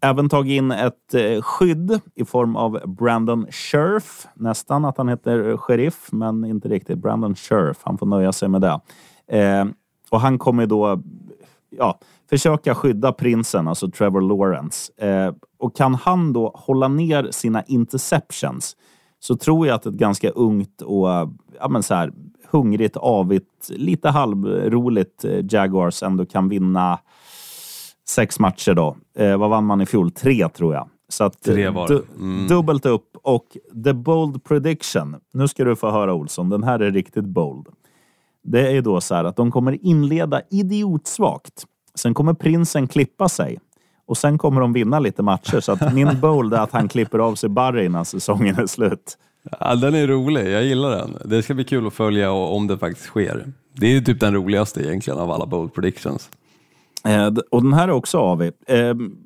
[0.00, 4.26] även tagit in ett eh, skydd i form av Brandon Scherf.
[4.34, 6.98] Nästan att han heter eh, Sheriff, men inte riktigt.
[6.98, 7.78] Brandon Scherf.
[7.82, 8.80] Han får nöja sig med det.
[9.38, 9.64] Eh,
[10.10, 11.02] och han kommer då
[11.70, 11.98] ja,
[12.30, 14.92] försöka skydda prinsen, alltså Trevor Lawrence.
[15.06, 18.76] Eh, och kan han då hålla ner sina interceptions
[19.20, 21.08] så tror jag att ett ganska ungt och
[21.58, 22.12] ja, men så här,
[22.50, 26.98] hungrigt, avigt, lite halvroligt eh, Jaguars ändå kan vinna
[28.08, 28.96] sex matcher då.
[29.18, 30.10] Eh, vad vann man i fjol?
[30.10, 30.88] Tre tror jag.
[31.08, 31.94] Så att, eh, Tre var det.
[31.94, 32.46] du- Mm.
[32.48, 33.44] Dubbelt upp och
[33.84, 35.16] the bold prediction.
[35.32, 37.66] Nu ska du få höra Olsson, den här är riktigt bold.
[38.44, 41.64] Det är då så här att de kommer inleda idiotsvagt.
[41.94, 43.58] Sen kommer prinsen klippa sig
[44.06, 45.60] och sen kommer de vinna lite matcher.
[45.60, 49.18] Så att min bold är att han klipper av sig Barry innan säsongen är slut.
[49.60, 51.16] Ja, den är rolig, jag gillar den.
[51.24, 53.52] Det ska bli kul att följa om det faktiskt sker.
[53.72, 56.30] Det är ju typ den roligaste egentligen av alla bold predictions.
[57.04, 58.42] Eh, och den här är också av.
[58.42, 58.50] Eh,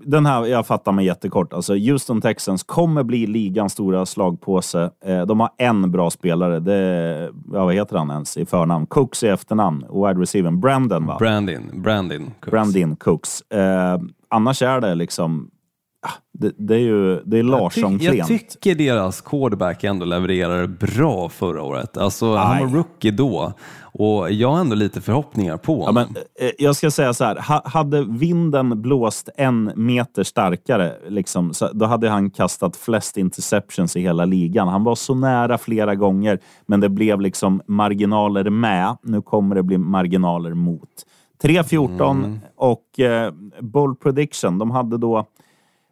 [0.05, 1.53] den här, jag fattar mig jättekort.
[1.53, 4.91] Alltså Houston Texans kommer bli ligans stora slagpåse.
[5.05, 6.61] Eh, de har en bra spelare.
[6.61, 8.87] Det är, ja, vad heter han ens i förnamn?
[8.87, 9.87] Cooks i efternamn.
[9.93, 11.17] Wide receiver Brandon va?
[11.19, 12.25] Brandin, Brandin.
[12.41, 12.51] Cooks.
[12.51, 13.41] Brandin Cooks.
[13.41, 13.99] Eh,
[14.29, 15.51] annars är det liksom...
[16.03, 20.05] ah, Det, det är ju det är Jag, Larsson ty- jag tycker deras quarterback ändå
[20.05, 21.97] levererade bra förra året.
[21.97, 23.53] Alltså, han var rookie då
[23.95, 25.95] och jag har ändå lite förhoppningar på Ja, honom.
[26.15, 31.55] men, eh, jag ska säga så här, ha, hade vinden blåst en meter starkare, liksom,
[31.55, 34.69] så, då hade han kastat flest interceptions i hela ligan.
[34.69, 38.97] Han var så nära flera gånger, men det blev liksom marginaler med.
[39.03, 40.89] Nu kommer det bli marginaler mot.
[41.43, 44.59] 3-14 och eh, bold prediction.
[44.59, 45.27] De hade då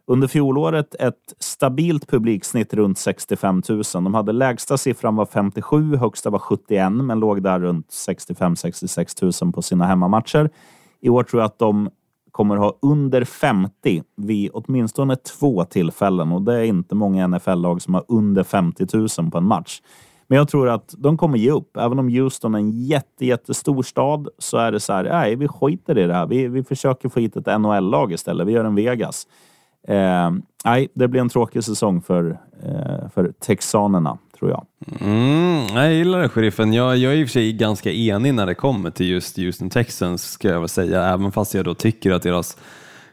[0.07, 3.83] under fjolåret ett stabilt publiksnitt runt 65 000.
[3.93, 9.53] De hade lägsta siffran var 57, högsta var 71, men låg där runt 65-66 000
[9.53, 10.49] på sina hemmamatcher.
[11.01, 11.89] I år tror jag att de
[12.31, 17.93] kommer ha under 50 vid åtminstone två tillfällen och det är inte många NFL-lag som
[17.93, 19.81] har under 50 000 på en match.
[20.27, 21.77] Men jag tror att de kommer ge upp.
[21.77, 25.47] Även om Houston är en jätte, jättestor stad så är det så här, nej, vi
[25.47, 26.27] skiter i det här.
[26.27, 28.47] Vi, vi försöker få hit ett NHL-lag istället.
[28.47, 29.27] Vi gör en Vegas.
[29.87, 30.31] Eh,
[30.65, 34.65] nej, det blir en tråkig säsong för, eh, för texanerna, tror jag.
[35.01, 36.73] Mm, jag gillar det, sheriffen.
[36.73, 39.69] Jag, jag är i och för sig ganska enig när det kommer till just Houston
[39.69, 42.57] Texans, ska jag väl säga, även fast jag då tycker att deras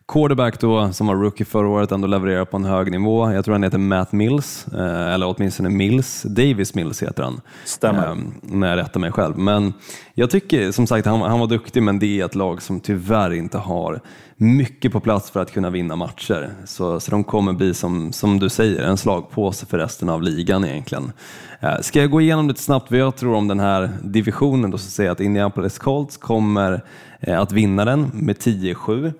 [0.08, 3.32] quarterback då, som var rookie förra året, ändå levererar på en hög nivå.
[3.32, 6.22] Jag tror han heter Matt Mills, eh, eller åtminstone Mills.
[6.22, 7.40] Davis Mills heter han.
[7.64, 8.06] Stämmer.
[8.06, 9.38] Ehm, när jag rättar mig själv.
[9.38, 9.72] Men
[10.14, 13.32] jag tycker som sagt han, han var duktig, men det är ett lag som tyvärr
[13.32, 14.00] inte har
[14.36, 16.50] mycket på plats för att kunna vinna matcher.
[16.64, 20.64] Så, så de kommer bli, som, som du säger, en slagpåse för resten av ligan
[20.64, 21.12] egentligen.
[21.60, 24.78] Eh, Ska jag gå igenom lite snabbt vad jag tror om den här divisionen då
[24.78, 26.82] så säger jag att Indianapolis Colts kommer
[27.20, 29.12] eh, att vinna den med 10-7.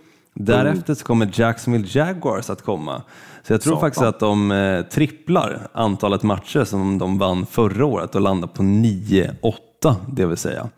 [0.45, 3.03] Därefter så kommer Jacksonville Jaguars att komma.
[3.43, 3.81] Så jag tror Satan.
[3.81, 8.63] faktiskt att de eh, tripplar antalet matcher som de vann förra året och landar på
[8.63, 10.69] 9-8, det vill säga.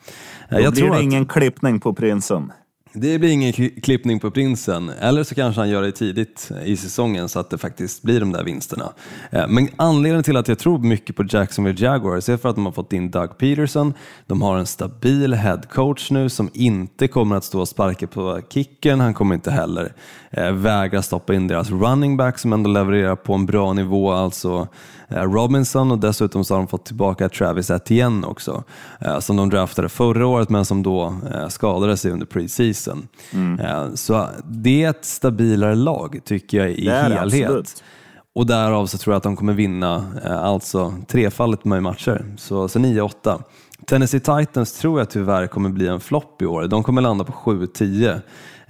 [0.49, 2.53] Eh, Då jag blir det att ingen klippning på prinsen
[2.93, 6.77] det blir ingen klippning på prinsen, eller så kanske han gör det tidigt eh, i
[6.77, 8.93] säsongen så att det faktiskt blir de där vinsterna.
[9.31, 12.67] Eh, men anledningen till att jag tror mycket på Jacksonville Jaguars är för att de
[12.67, 13.95] har fått in Doug Peterson.
[14.27, 18.41] De har en stabil head coach nu som inte kommer att stå och sparka på
[18.49, 19.01] kicken.
[19.01, 19.93] Han kommer inte heller
[20.31, 24.69] eh, vägra stoppa in deras running back som ändå levererar på en bra nivå, alltså
[25.11, 28.65] Robinson och dessutom så har de fått tillbaka Travis Etienne också,
[29.01, 33.09] eh, som de draftade förra året men som då eh, skadade sig under preseason.
[33.61, 37.23] Eh, Så det är ett stabilare lag tycker jag i helhet.
[37.23, 37.83] absolut.
[38.35, 42.69] Och därav så tror jag att de kommer vinna eh, alltså trefaldigt med matcher, så,
[42.69, 43.43] så 9-8.
[43.87, 46.67] Tennessee Titans tror jag tyvärr kommer bli en flopp i år.
[46.67, 48.21] De kommer landa på 7-10.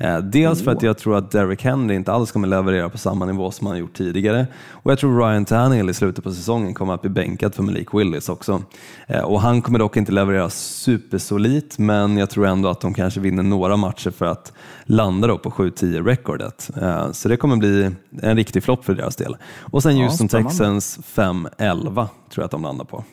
[0.01, 3.27] Eh, dels för att jag tror att Derrick Henry inte alls kommer leverera på samma
[3.27, 6.95] nivå som han gjort tidigare och jag tror Ryan Tannehill i slutet på säsongen kommer
[6.95, 8.63] att bli bänkad för Malik Willis också.
[9.07, 13.21] Eh, och han kommer dock inte leverera supersolit men jag tror ändå att de kanske
[13.21, 14.53] vinner några matcher för att
[14.85, 16.71] landa då på 7-10 rekordet.
[16.83, 17.91] Eh, så det kommer bli
[18.23, 19.37] en riktig flopp för deras del.
[19.61, 20.51] Och sen Houston spännande.
[20.51, 23.05] Texans 5-11 tror jag att de landar på.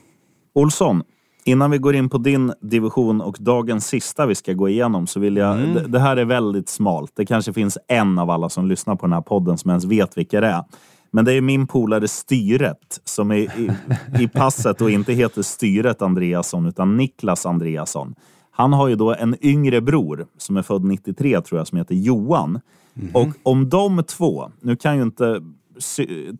[0.53, 1.03] Olsson,
[1.47, 5.19] Innan vi går in på din division och dagens sista vi ska gå igenom så
[5.19, 5.59] vill jag...
[5.59, 5.73] Mm.
[5.73, 7.11] Det, det, här är väldigt smalt.
[7.15, 10.17] Det kanske finns en av alla som lyssnar på den här podden som ens vet
[10.17, 10.63] vilka det är.
[11.11, 13.71] Men det är min polare Styret som är i,
[14.19, 18.15] i passet och inte heter Styret Andreasson utan Niklas Andreasson.
[18.51, 21.95] Han har ju då en yngre bror som är född 93 tror jag som heter
[21.95, 22.59] Johan.
[22.95, 23.15] Mm.
[23.15, 25.41] Och om de två, nu kan ju inte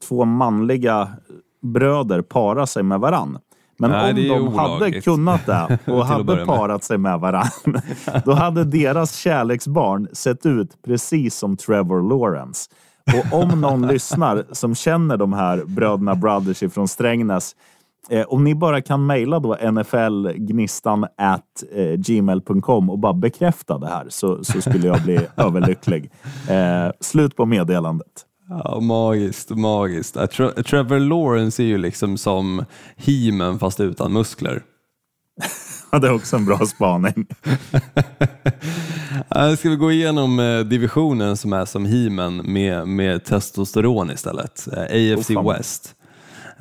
[0.08, 1.10] två manliga
[1.62, 3.38] bröder para sig med varann.
[3.80, 7.82] Men Nej, om de hade kunnat det och hade parat sig med varandra,
[8.26, 12.70] då hade deras kärleksbarn sett ut precis som Trevor Lawrence.
[13.14, 17.56] Och om någon lyssnar som känner de här bröderna Brothers ifrån Strängnäs,
[18.10, 23.88] eh, om ni bara kan mejla då nflgnistan at eh, gmail.com och bara bekräfta det
[23.88, 26.12] här så, så skulle jag bli överlycklig.
[26.50, 28.26] Eh, slut på meddelandet.
[28.50, 30.14] Ja, magiskt, magiskt.
[30.14, 34.64] Tra Trevor Lawrence är ju liksom som He-Man fast utan muskler.
[35.92, 37.28] Ja, det är också en bra spaning.
[39.58, 44.68] Ska vi gå igenom eh, divisionen som är som He-Man med, med testosteron istället?
[44.74, 44.82] Eh,
[45.14, 45.96] AFC oh, West.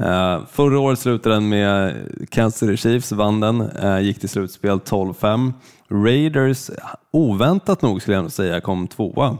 [0.00, 1.96] Uh, förra året slutade den med
[2.30, 5.52] Kansas City Chiefs, vann den, uh, gick till slutspel 12-5.
[5.90, 6.70] Raiders,
[7.10, 9.38] oväntat nog skulle jag nog säga, kom tvåa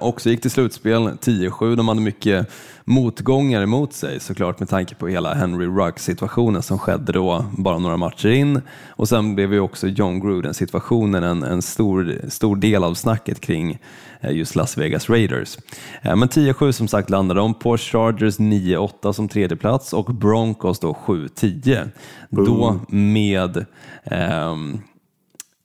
[0.00, 1.76] också gick till slutspel 10-7.
[1.76, 2.48] De hade mycket
[2.88, 7.78] motgångar emot sig såklart med tanke på hela Henry Ruggs situationen som skedde då bara
[7.78, 8.60] några matcher in.
[8.88, 13.40] Och sen blev ju också John Gruden situationen en, en stor, stor del av snacket
[13.40, 13.78] kring
[14.20, 15.58] eh, just Las Vegas Raiders.
[16.02, 20.78] Eh, men 10-7 som sagt landade de på, Chargers 9-8 som tredje plats och Broncos
[20.78, 21.88] då 7-10.
[22.30, 23.64] Då med
[24.04, 24.80] ehm,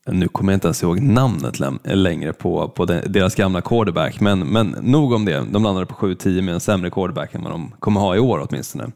[0.05, 4.75] nu kommer jag inte ens ihåg namnet längre på, på deras gamla quarterback, men, men
[4.81, 5.45] nog om det.
[5.51, 8.47] De landade på 7-10 med en sämre quarterback än vad de kommer ha i år
[8.49, 8.91] åtminstone.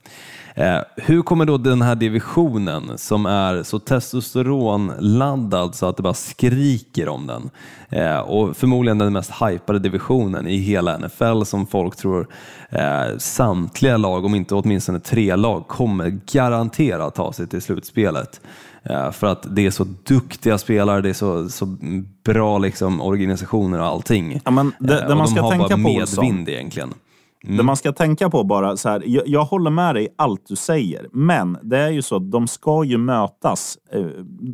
[0.55, 6.13] Eh, hur kommer då den här divisionen som är så testosteronladdad så att det bara
[6.13, 7.49] skriker om den
[7.89, 12.27] eh, och förmodligen den mest hypade divisionen i hela NFL som folk tror
[12.69, 18.41] eh, samtliga lag, om inte åtminstone tre lag, kommer garanterat ta sig till slutspelet.
[18.89, 21.77] Eh, för att det är så duktiga spelare, det är så, så
[22.23, 24.41] bra liksom, organisationer och allting.
[24.45, 26.93] Ja, men det, det eh, man ska de har tänka bara på medvind egentligen.
[27.43, 27.57] Mm.
[27.57, 30.41] Det man ska tänka på bara så här, jag, jag, håller med dig i allt
[30.47, 33.77] du säger, men det är ju så att de ska ju mötas.
[33.91, 34.05] Eh,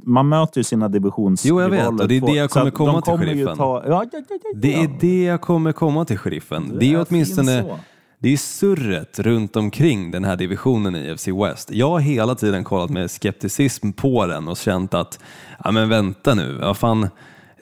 [0.03, 1.67] man möter ju sina divisionsrivaler.
[1.67, 3.57] Jo, jag vet och det är det jag kommer komma till sheriffen.
[3.57, 6.69] Ta, ja, ja, ja, det är det jag kommer komma till sheriffen.
[6.69, 7.77] Det, det är åtminstone
[8.23, 11.71] det är surret runt omkring den här divisionen i FC West.
[11.71, 15.19] Jag har hela tiden kollat med skepticism på den och känt att,
[15.63, 17.09] ja men vänta nu, vad fan,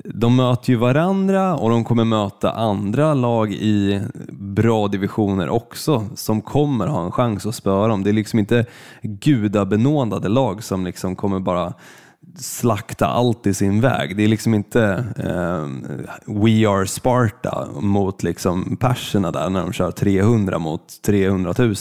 [0.04, 4.02] de möter ju varandra och de kommer möta andra lag i
[4.32, 8.04] bra divisioner också som kommer ha en chans att spöa dem.
[8.04, 8.66] Det är liksom inte
[9.02, 11.74] gudabenådade lag som liksom kommer bara
[12.36, 14.18] slakta allt i sin väg.
[14.18, 15.68] Det är liksom inte eh,
[16.26, 21.76] We Are Sparta mot liksom perserna där när de kör 300 mot 300 000.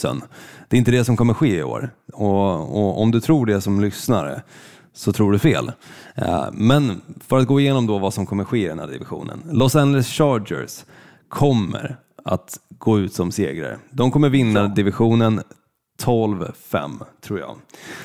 [0.69, 1.91] Det är inte det som kommer ske i år.
[2.13, 4.43] Och, och om du tror det som lyssnare
[4.93, 5.73] så tror du fel.
[6.15, 9.43] Eh, men för att gå igenom då vad som kommer ske i den här divisionen.
[9.51, 10.85] Los Angeles Chargers
[11.29, 13.79] kommer att gå ut som segrare.
[13.91, 15.43] De kommer vinna divisionen
[16.05, 17.57] 12-5 tror jag.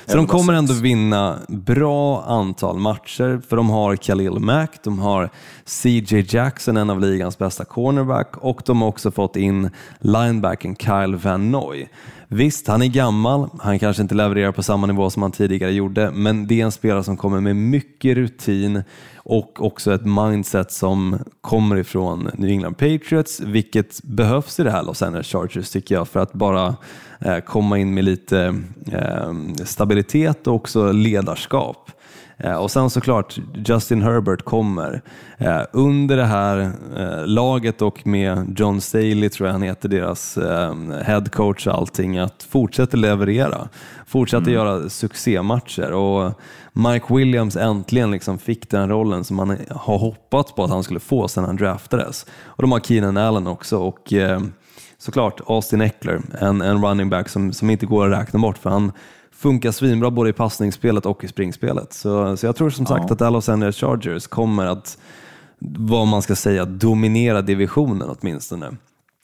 [0.05, 5.29] Så de kommer ändå vinna bra antal matcher för de har Khalil Mack, de har
[5.65, 9.69] CJ Jackson, en av ligans bästa cornerback och de har också fått in
[9.99, 11.89] linebacken Kyle Van Noy.
[12.35, 16.11] Visst, han är gammal, han kanske inte levererar på samma nivå som han tidigare gjorde,
[16.11, 18.83] men det är en spelare som kommer med mycket rutin
[19.15, 24.83] och också ett mindset som kommer ifrån New England Patriots, vilket behövs i det här
[24.83, 26.75] Los Angeles Chargers tycker jag för att bara
[27.19, 28.61] eh, komma in med lite
[28.91, 29.33] eh,
[29.63, 31.91] stabilitet och också ledarskap.
[32.37, 35.01] Eh, och sen såklart, Justin Herbert kommer
[35.37, 40.37] eh, under det här eh, laget och med John Staley, tror jag han heter, deras
[41.03, 43.69] head coach och allting, att fortsätta leverera.
[44.07, 44.53] Fortsätta mm.
[44.53, 46.41] göra succématcher och
[46.73, 50.99] Mike Williams äntligen liksom fick den rollen som han har hoppats på att han skulle
[50.99, 52.25] få sedan han draftades.
[52.45, 54.13] Och de har Keenan Allen också och
[54.97, 58.69] såklart Austin Eckler, en, en running back som, som inte går att räkna bort för
[58.69, 58.91] han
[59.45, 61.93] funkar svinbra både i passningsspelet och i springspelet.
[61.93, 63.25] Så, så jag tror som sagt Ja.
[63.27, 64.97] att Los Angeles Chargers kommer att,
[65.77, 68.71] vad man ska säga, dominera divisionen åtminstone.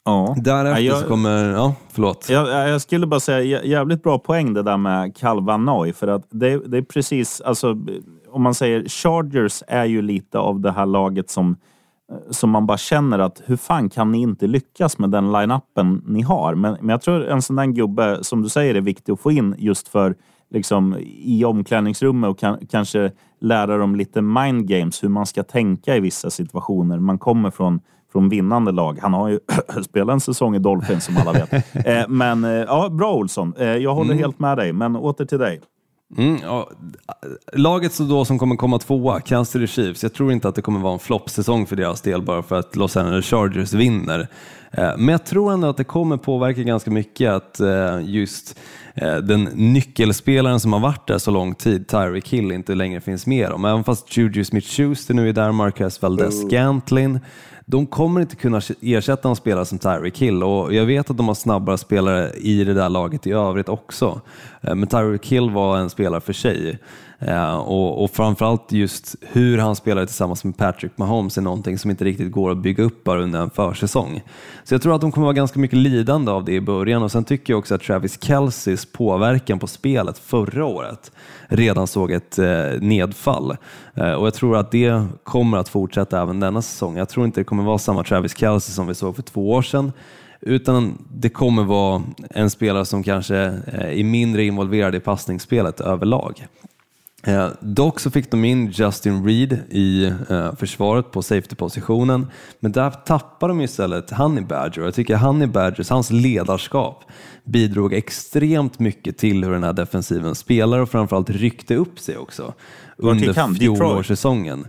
[0.04, 0.34] Ja.
[0.38, 2.26] Därefter Ja, jag- så kommer, ja förlåt.
[2.30, 5.92] Jag, jag skulle bara säga jä- jävligt bra poäng det där med Calvanoy.
[5.92, 7.76] För att det, det är precis, alltså
[8.30, 11.56] om man säger Chargers är ju lite av det här laget som,
[12.30, 16.22] som man bara känner att hur fan kan ni inte lyckas med den line-upen ni
[16.22, 16.54] har?
[16.54, 19.32] Men, men jag tror en sån där gubbe, som du säger, är viktig att få
[19.32, 20.14] in just för
[20.50, 25.96] liksom i omklädningsrummet och kan, kanske lära dem lite mind games, hur man ska tänka
[25.96, 26.98] i vissa situationer.
[26.98, 27.80] Man kommer från
[28.12, 28.98] från vinnande lag.
[29.02, 29.38] Han har ju
[29.84, 31.52] spelat en säsong i Dolphins som alla vet.
[31.86, 33.54] Eh, men eh, ja, bra Olsson.
[33.58, 35.60] Eh, jag håller helt med dig, men åter till dig.
[36.18, 36.70] Mm, ja,
[37.52, 40.62] laget så då som kommer komma tvåa, Kansas City Chiefs, jag tror inte att det
[40.62, 44.28] kommer vara en floppsäsong för deras del bara för att Los Angeles Chargers vinner.
[44.70, 48.58] Eh, Men jag tror ändå att det kommer påverka ganska mycket att eh, just
[49.22, 53.50] den nyckelspelaren som har varit där så lång tid, Tyreek Hill, inte längre finns med
[53.50, 53.64] dem.
[53.64, 57.20] Även fast Juju Smith-Schuster nu är där, Marcus Valdez-Scantlin,
[57.66, 61.28] de kommer inte kunna ersätta en spelare som Tyreek Hill och jag vet att de
[61.28, 64.20] har snabbare spelare i det där laget i övrigt också.
[64.60, 66.78] Eh, Men Tyreek Hill var en spelare för sig.
[67.26, 71.90] Eh, och, och framförallt just hur han spelade tillsammans med Patrick Mahomes är någonting som
[71.90, 74.22] inte riktigt går att bygga upp bara under en försäsong.
[74.64, 77.12] Så jag tror att de kommer vara ganska mycket lidande av det i början och
[77.12, 81.12] sen tycker jag också att Travis Kelceys påverkan på spelet förra året
[81.48, 83.56] redan såg ett eh, nedfall.
[83.94, 86.96] Eh, och jag tror att det kommer att fortsätta även denna säsong.
[86.96, 89.62] Jag tror inte det kommer vara samma Travis Kelce som vi såg för två år
[89.62, 89.92] sedan
[90.40, 96.46] utan det kommer vara en spelare som kanske eh, är mindre involverad i passningsspelet överlag.
[97.26, 102.26] Eh, dock så fick de in Justin Reed i eh, försvaret på safety-positionen,
[102.60, 104.82] men där tappade de istället Honey Badger.
[104.82, 107.04] Jag tycker Honey Badgers, hans ledarskap,
[107.44, 112.54] bidrog extremt mycket till hur den här defensiven spelar och framförallt ryckte upp sig också
[112.96, 114.66] under fjolårssäsongen.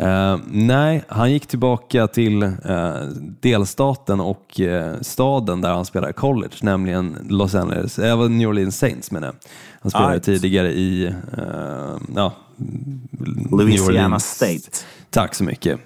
[0.00, 2.94] Eh, nej, han gick tillbaka till eh,
[3.40, 9.10] delstaten och eh, staden där han spelade college, nämligen Los Angeles, äh, New Orleans Saints
[9.10, 9.34] menar jag.
[9.80, 10.24] Han spelade Right.
[10.24, 12.32] tidigare i eh, ja,
[13.50, 14.18] Louisiana.
[14.18, 14.70] State.
[15.10, 15.80] Tack så mycket.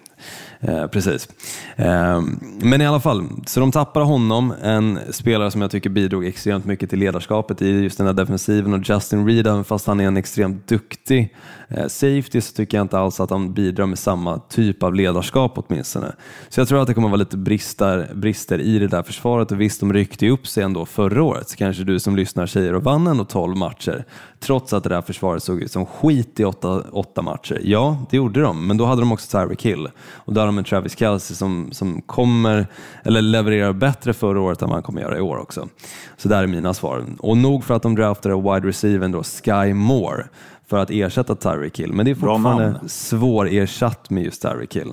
[0.68, 1.28] Eh, precis.
[1.76, 2.22] Eh,
[2.60, 6.64] men i alla fall, så de tappar honom, en spelare som jag tycker bidrog extremt
[6.64, 10.06] mycket till ledarskapet i just den här defensiven och Justin Reed, även fast han är
[10.06, 11.34] en extremt duktig
[11.68, 15.52] eh, safety så tycker jag inte alls att han bidrar med samma typ av ledarskap
[15.56, 16.12] åtminstone.
[16.48, 19.60] Så jag tror att det kommer vara lite brister, brister i det där försvaret och
[19.60, 22.74] visst, de ryckte ju upp sig ändå förra året, så kanske du som lyssnar säger
[22.74, 24.04] och vann ändå 12 matcher,
[24.44, 27.60] trots att det där försvaret såg ut som skit i åtta, åtta matcher.
[27.64, 30.58] Ja, det gjorde de, men då hade de också Tyreek Hill och då hade de
[30.58, 32.66] en Travis Kelce som, som kommer,
[33.04, 35.68] eller levererar bättre förra året än vad han kommer göra i år också.
[36.16, 37.04] Så där är mina svar.
[37.18, 40.26] Och nog för att de draftade wide receiver då Sky Moore
[40.66, 44.92] för att ersätta Tyreek Hill, men det är fortfarande svårersatt med just Tyreek Hill.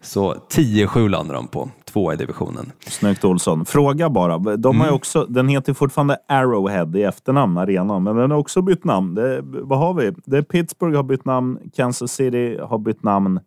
[0.00, 2.72] Så 10-7 landar de på, två i divisionen.
[2.86, 3.64] Snyggt Olsson.
[3.64, 4.38] Fråga bara.
[4.38, 8.62] De har ju också, den heter fortfarande Arrowhead i efternamn, arenan, men den har också
[8.62, 9.14] bytt namn.
[9.14, 10.12] Det, vad har vi?
[10.24, 13.40] Det Pittsburgh har bytt namn, Kansas City har bytt namn.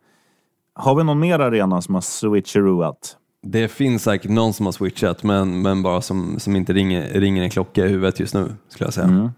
[0.73, 3.17] Har vi någon mer arena som har switcherooat?
[3.43, 7.43] Det finns säkert någon som har switchat, men, men bara som, som inte ringer, ringer
[7.43, 9.31] en klocka i huvudet just nu, skulle jag säga.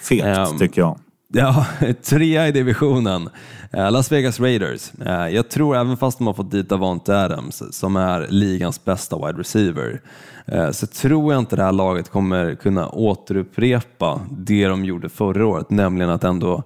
[0.00, 0.98] Fegt, Ehm, tycker jag.
[1.32, 1.66] Ja,
[2.02, 3.28] trea i divisionen.
[3.70, 4.92] Eh, Las Vegas Raiders.
[5.06, 9.26] Eh, jag tror även fast de har fått dit Davante Adams, som är ligans bästa
[9.26, 10.00] wide receiver,
[10.46, 15.46] eh, så tror jag inte det här laget kommer kunna återupprepa det de gjorde förra
[15.46, 16.62] året, nämligen att ändå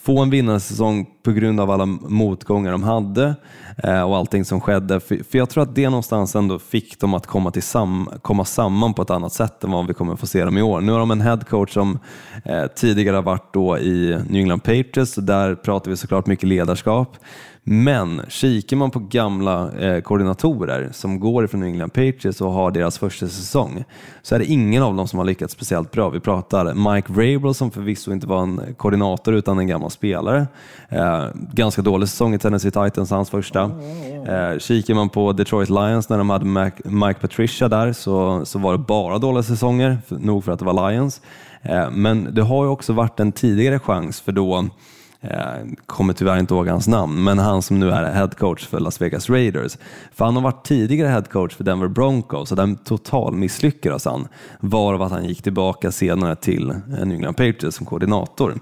[0.00, 3.34] få en vinnarsäsong på grund av alla motgångar de hade
[3.76, 5.00] eh, och allting som skedde.
[5.00, 8.94] För jag tror att det någonstans ändå fick dem att komma, till sam komma samman
[8.94, 10.80] på ett annat sätt än vad vi kommer få se dem i år.
[10.80, 11.98] Nu har de en headcoach som
[12.44, 16.48] eh, tidigare har varit då i New England Patriots och där pratar vi såklart mycket
[16.48, 17.16] ledarskap.
[17.68, 22.70] Men kikar man på gamla eh, koordinatorer som går ifrån New England Patriots och har
[22.70, 23.84] deras första säsong
[24.22, 26.10] så är det ingen av dem som har lyckats speciellt bra.
[26.10, 30.46] Vi pratar Mike Vrabel som förvisso inte var en koordinator utan en gammal spelare.
[30.88, 33.62] Eh, ganska dålig säsong i Tennessee Titans, hans första.
[34.26, 38.58] Eh, kikar man på Detroit Lions när de hade Mac, Mike Patricia där så, så
[38.58, 41.20] var det bara dåliga säsonger, för, nog för att det var Lions.
[41.62, 44.68] Eh, men det har ju också varit en tidigare chans för då
[45.20, 45.56] Eh,
[45.86, 49.00] kommer tyvärr inte ihåg hans namn, men han som nu är head coach för Las
[49.00, 49.78] Vegas Raiders.
[50.12, 54.28] För han har varit tidigare head coach för Denver Broncos och den total misslyckades han,
[54.60, 58.54] varav att han gick tillbaka senare till eh, New England Patriots som koordinator.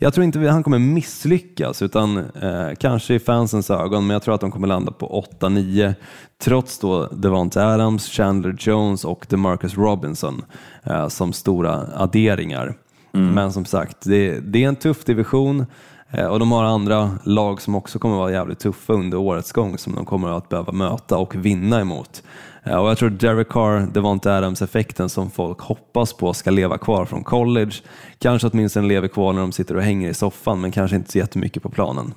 [0.00, 4.34] Jag tror inte han kommer misslyckas, utan eh, kanske i fansens ögon, men jag tror
[4.34, 5.94] att de kommer landa på 8-9,
[6.42, 10.44] trots då Devonte Adams, Chandler Jones och DeMarcus Robinson
[10.84, 12.74] eh, som stora adderingar.
[13.12, 15.66] Men som sagt, det, det är en tuff division
[16.10, 19.78] eh, och de har andra lag som också kommer vara jävligt tuffa under årets gång
[19.78, 22.22] som de kommer att behöva möta och vinna emot.
[22.64, 27.04] Eh, Och jag tror Derek Carr, Devonte Adams-effekten som folk hoppas på ska leva kvar
[27.04, 27.72] från college.
[28.18, 31.18] Kanske åtminstone lever kvar när de sitter och hänger i soffan, men kanske inte så
[31.18, 32.14] jättemycket på planen.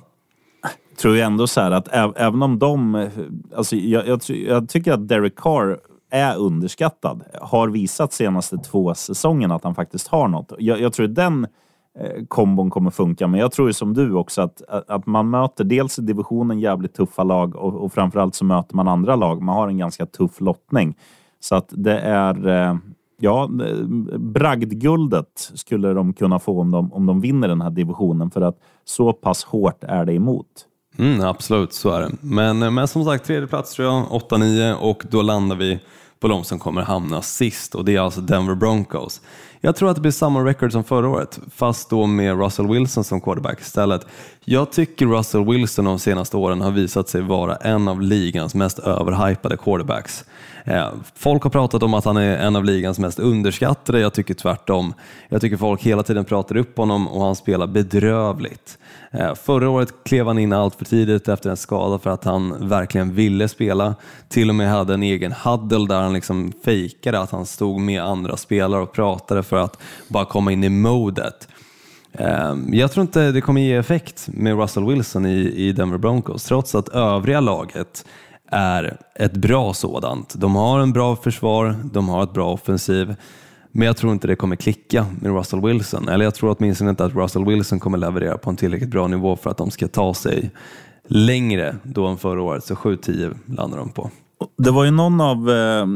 [1.00, 2.94] tror jag ändå så här att även om de...
[2.94, 3.08] eh,
[3.56, 5.78] Alltså jag, jag, jag tycker att Derek Carr
[6.12, 7.22] är underskattad.
[7.40, 10.52] Har visat senaste två säsongerna att han faktiskt har något.
[10.58, 11.46] Jag, jag tror den
[11.98, 15.64] eh, kombon kommer funka, men jag tror ju som du också att, att man möter
[15.64, 19.42] dels i divisionen jävligt tuffa lag och, och framförallt så möter man andra lag.
[19.42, 20.96] Man har en ganska tuff lottning.
[21.40, 22.48] Så att det är...
[22.48, 22.76] eh,
[23.24, 23.48] Ja,
[24.18, 28.56] bragdguldet skulle de kunna få om de, om de vinner den här divisionen för att
[28.84, 30.46] så pass hårt är det emot.
[30.98, 32.10] Mm, absolut, så är det.
[32.20, 35.80] Men, eh, men som sagt, tredje plats tror jag, 8-9 och då landar vi
[36.22, 39.20] på de som kommer hamna sist och det är alltså Denver Broncos.
[39.60, 43.04] Jag tror att det blir samma record som förra året, fast då med Russell Wilson
[43.04, 44.06] som quarterback istället.
[44.44, 48.78] Jag tycker Russell Wilson de senaste åren har visat sig vara en av ligans mest
[48.78, 50.24] överhypade quarterbacks.
[50.64, 54.34] Eh, folk har pratat om att han är en av ligans mest underskattade, jag tycker
[54.34, 54.94] tvärtom.
[55.28, 58.78] Jag tycker folk hela tiden pratar upp honom och han spelar bedrövligt.
[59.10, 62.68] Eh, förra året klev han in allt för tidigt efter en skada för att han
[62.68, 63.94] verkligen ville spela.
[64.28, 68.02] Till och med hade en egen huddle där han liksom fejkade att han stod med
[68.02, 71.48] andra spelare och pratade för att bara komma in i modet.
[72.12, 76.74] Ehm, jag tror inte det kommer ge effekt med Russell Wilson i Denver Broncos trots
[76.74, 78.04] att övriga laget
[78.52, 80.34] är ett bra sådant.
[80.36, 83.14] De har en bra försvar, de har ett bra offensiv.
[83.72, 86.08] Men jag tror inte det kommer klicka med Russell Wilson.
[86.08, 89.36] Eller jag tror åtminstone inte att Russell Wilson kommer leverera på en tillräckligt bra nivå
[89.36, 90.50] för att de ska ta sig
[91.08, 92.64] längre då än förra året.
[92.64, 94.10] Så 7-10 landar de på.
[94.58, 95.86] Det var ju någon av, eh,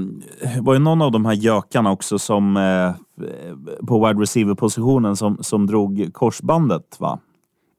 [0.61, 2.93] var ju någon av de här gökarna också som eh,
[3.87, 7.19] på wide receiver-positionen som, som drog korsbandet, va?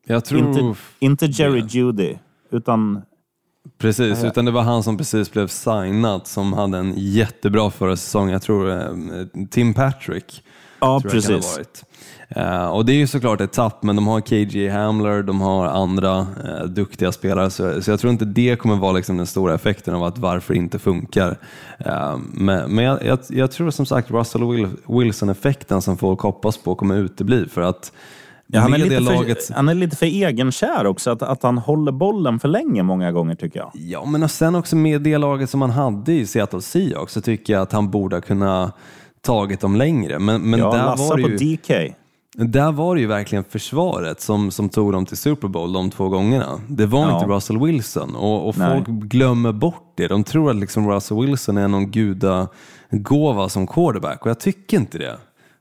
[0.08, 0.48] Jag tror...
[0.48, 1.74] Inte, inte Jerry det.
[1.74, 2.16] Judy,
[2.52, 3.02] utan
[3.78, 8.30] Precis, utan det var han som precis blev signad som hade en jättebra förra säsong.
[8.30, 8.88] Jag tror eh,
[9.50, 10.44] Tim Patrick.
[10.80, 11.60] ja, precis.
[12.30, 15.66] Eh, och det är ju såklart ett tapp, men de har KJ Hamler, de har
[15.66, 19.54] andra eh, duktiga spelare, så, så jag tror inte det kommer vara liksom den stora
[19.56, 21.38] effekten av att varför inte funkar.
[21.80, 26.58] Eh, men men jag, jag, jag tror som sagt Russell Wil- Wilson-effekten som folk hoppas
[26.58, 27.92] på kommer utebli för att
[28.50, 31.92] Ja, han, är lite för, han är lite för egenkär också, att, att han håller
[31.92, 33.72] bollen för länge många gånger tycker jag.
[33.74, 37.22] Ja, men och sen också med det laget som han hade i Seattle Seahawks så
[37.22, 38.76] tycker jag att han borde ha kunnat
[39.22, 40.20] tagit dem längre.
[40.20, 41.96] Men, men Ja, där, Lassa var det på ju, DK.
[42.36, 46.10] där var det ju verkligen försvaret som, som tog dem till Super Bowl de två
[46.10, 46.62] gångerna.
[46.68, 47.14] Det var Ja.
[47.20, 50.08] inte Russell Wilson och, och folk glömmer bort det.
[50.08, 51.92] De tror att liksom Russell Wilson är någon
[52.92, 55.18] gudagåva som quarterback och jag tycker inte det.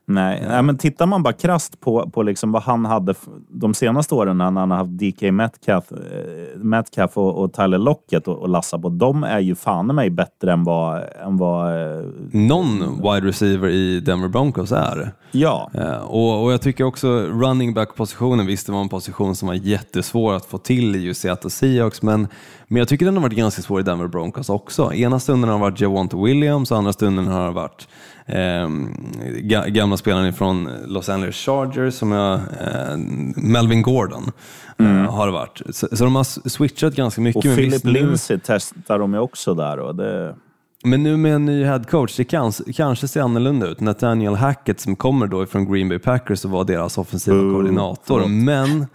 [0.09, 3.15] Nej, nej, men tittar man bara krasst på, på liksom vad han hade
[3.49, 8.27] de senaste åren när han har haft DK Metcalf, eh, Metcalf och, och Tyler Lockett
[8.27, 8.49] och, och
[8.79, 8.89] på.
[8.89, 11.03] De är ju fan mig bättre än vad...
[11.25, 15.11] Än vad eh, Någon wide receiver i Denver Broncos är.
[15.31, 19.47] ja, Eh, Och, och jag tycker också running back-positionen, visst det var en position som
[19.47, 22.27] var jättesvår att få till i just Seattle Seahawks, men,
[22.67, 24.93] men jag tycker den har varit ganska svår i Denver Broncos också.
[24.93, 27.87] Ena stunden har det varit Javonte Williams och andra stunden har det varit
[28.27, 28.69] eh,
[29.41, 32.97] ga, gamla spelaren från Los Angeles Chargers, som jag, eh,
[33.35, 34.31] Melvin Gordon,
[34.79, 35.61] eh, har det varit.
[35.69, 37.45] Så, så de har switchat ganska mycket.
[37.45, 39.79] och Philip Lindsay testar de ju också där.
[39.79, 40.35] Och det,
[40.83, 43.79] men nu med en ny head coach, det kan, kanske ser annorlunda ut.
[43.79, 47.53] Nathaniel Hackett som kommer då från Green Bay Packers och var deras offensiva Boo.
[47.53, 48.01] koordinator.
[48.05, 48.29] Förlåt.
[48.29, 48.87] Men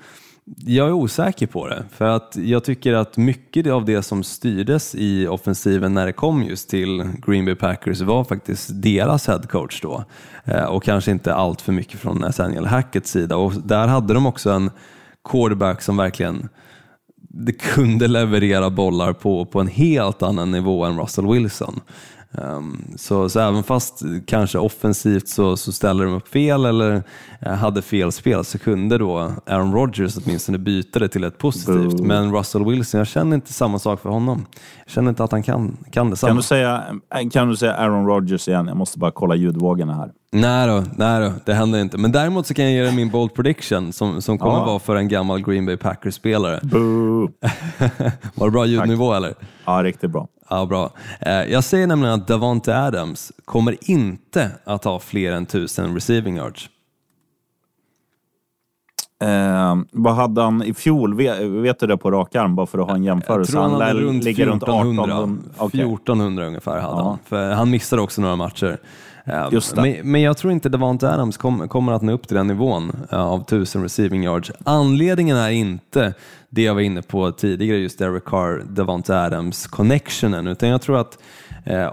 [0.45, 4.95] jag är osäker på det, för att jag tycker att mycket av det som styrdes
[4.95, 9.81] i offensiven när det kom just till Green Bay Packers var faktiskt deras head coach
[9.81, 10.05] då.
[10.45, 13.37] Eh, och kanske inte allt för mycket från Nathaniel Hacketts sida.
[13.37, 14.71] Och där hade de också en
[15.25, 16.49] quarterback som verkligen
[17.35, 21.81] det kunde leverera bollar på, på en helt annan nivå än Russell Wilson.
[22.39, 27.03] Ehm, så, så även fast kanske offensivt så, så ställer de upp fel eller
[27.41, 31.97] eh, hade fel spel så kunde då Aaron Rodgers åtminstone byta det till ett positivt.
[31.97, 32.05] Boo.
[32.07, 34.47] Men Russell Wilson, jag känner inte samma sak för honom.
[34.85, 36.29] Jag känner inte att han kan, kan detsamma.
[36.29, 36.85] kan, du säga,
[37.33, 38.67] kan du säga Aaron Rodgers igen?
[38.67, 40.11] Jag måste bara kolla ljudvågorna här.
[40.35, 41.99] Nej då, nej då, det händer inte.
[41.99, 44.65] Men däremot så kan jag dig min bold prediction som, som kommer Ja.
[44.65, 46.61] vara för en gammal Green Bay Packers-spelare.
[46.63, 47.29] Boo.
[48.35, 49.35] Var det bra ljudnivå eller?
[49.65, 50.29] Ja, riktigt bra.
[50.55, 50.91] Ja, bra.
[51.21, 56.37] Eh, Jag säger nämligen att Davante Adams kommer inte att ha fler än 1000 receiving
[56.37, 56.71] yards.
[59.23, 61.15] Eh, vad hade han i fjol?
[61.15, 63.53] Vet, vet du det på rak arm, bara för att ha en Jag jämförelse?
[63.53, 65.43] tror han lär runt ligga 1400, 1800.
[65.59, 65.81] Okej.
[65.81, 67.03] 1400 ungefär hade Ja.
[67.09, 67.19] han.
[67.25, 68.79] För han missade också några matcher.
[69.25, 69.77] Eh, det.
[69.77, 73.07] Men, men jag tror inte Davante Adams kom, kommer att nå upp till den nivån
[73.11, 74.53] eh, av 1000 receiving yards.
[74.65, 76.15] Anledningen är inte
[76.49, 81.01] det jag var inne på tidigare, just Derek Carr, Davante Adams connectionen, utan jag tror
[81.01, 81.19] att
[81.65, 81.91] eh,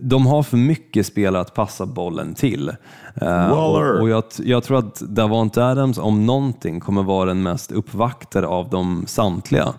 [0.00, 2.68] de har för mycket spelare att passa bollen till.
[3.14, 3.94] Eh, Waller.
[3.94, 8.46] och, och jag, jag tror att Davante Adams, om någonting, kommer vara den mest uppvaktade
[8.46, 9.74] av dem samtliga.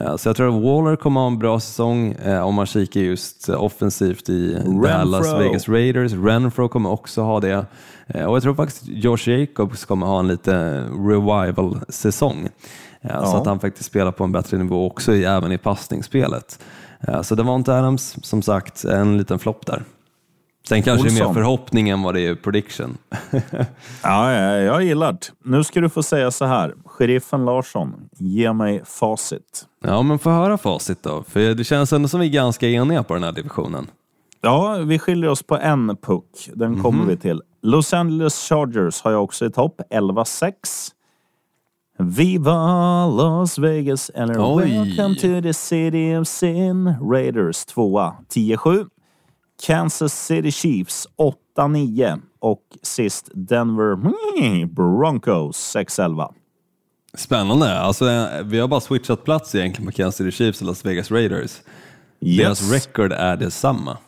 [0.00, 3.00] Eh, Så jag tror att Waller kommer ha en bra säsong eh, om man kikar
[3.00, 6.12] just eh, offensivt i Dallas Vegas Raiders.
[6.12, 7.56] Renfro kommer också ha det.
[8.26, 12.48] Och jag tror faktiskt Josh Jacobs kommer ha en lite revival-säsong.
[13.00, 13.40] Eh, Så Ja.
[13.40, 16.58] att han faktiskt spelar på en bättre nivå också även i passningsspelet.
[17.22, 19.82] Så det var inte Adams, som sagt, en liten flopp där.
[20.68, 21.34] Sen kanske det är mer Olsson.
[21.34, 22.96] förhoppning än vad det är prediction.
[24.02, 25.18] Ja, ja, jag gillar det.
[25.44, 26.74] Nu ska du få säga så här.
[26.84, 29.66] Sheriffen Larsson, ge mig facit.
[29.84, 33.02] Ja, men få höra facit då, för det känns ändå som vi är ganska eniga
[33.02, 33.86] på den här divisionen.
[34.40, 36.50] Ja, vi skiljer oss på en puck.
[36.54, 37.42] Den kommer vi till.
[37.62, 40.52] Los Angeles Chargers har jag också i topp, 11-6.
[41.98, 44.64] Viva Las Vegas, eller Oj.
[44.70, 46.94] Welcome to the city of sin.
[47.12, 48.86] Raiders 2 10-7.
[49.62, 51.08] Kansas City Chiefs
[51.56, 52.20] 8-9.
[52.38, 56.32] Och sist Denver mm, Broncos 6-11.
[57.14, 57.78] Spännande.
[57.78, 58.04] Alltså,
[58.44, 61.60] vi har bara switchat plats egentligen på Kansas City Chiefs och Las Vegas Raiders.
[62.20, 63.98] Deras record är detsamma.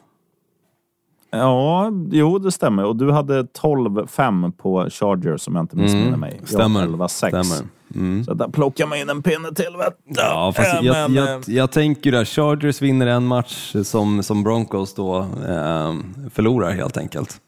[1.31, 2.85] Ja, jo det stämmer.
[2.85, 6.37] Och du hade 12-5 på Chargers om jag inte missminner mig.
[6.41, 6.87] Jag Stämmer.
[6.87, 7.09] 11-6.
[7.09, 7.69] Stämmer.
[7.95, 8.25] Mm.
[8.25, 9.77] Så där plockar man in en pinne till.
[10.05, 14.23] Ja, fast Äh, jag, men, jag, eh, jag tänker där, Chargers vinner en match som,
[14.23, 15.19] som Broncos då
[15.49, 15.95] eh,
[16.33, 17.41] förlorar helt enkelt.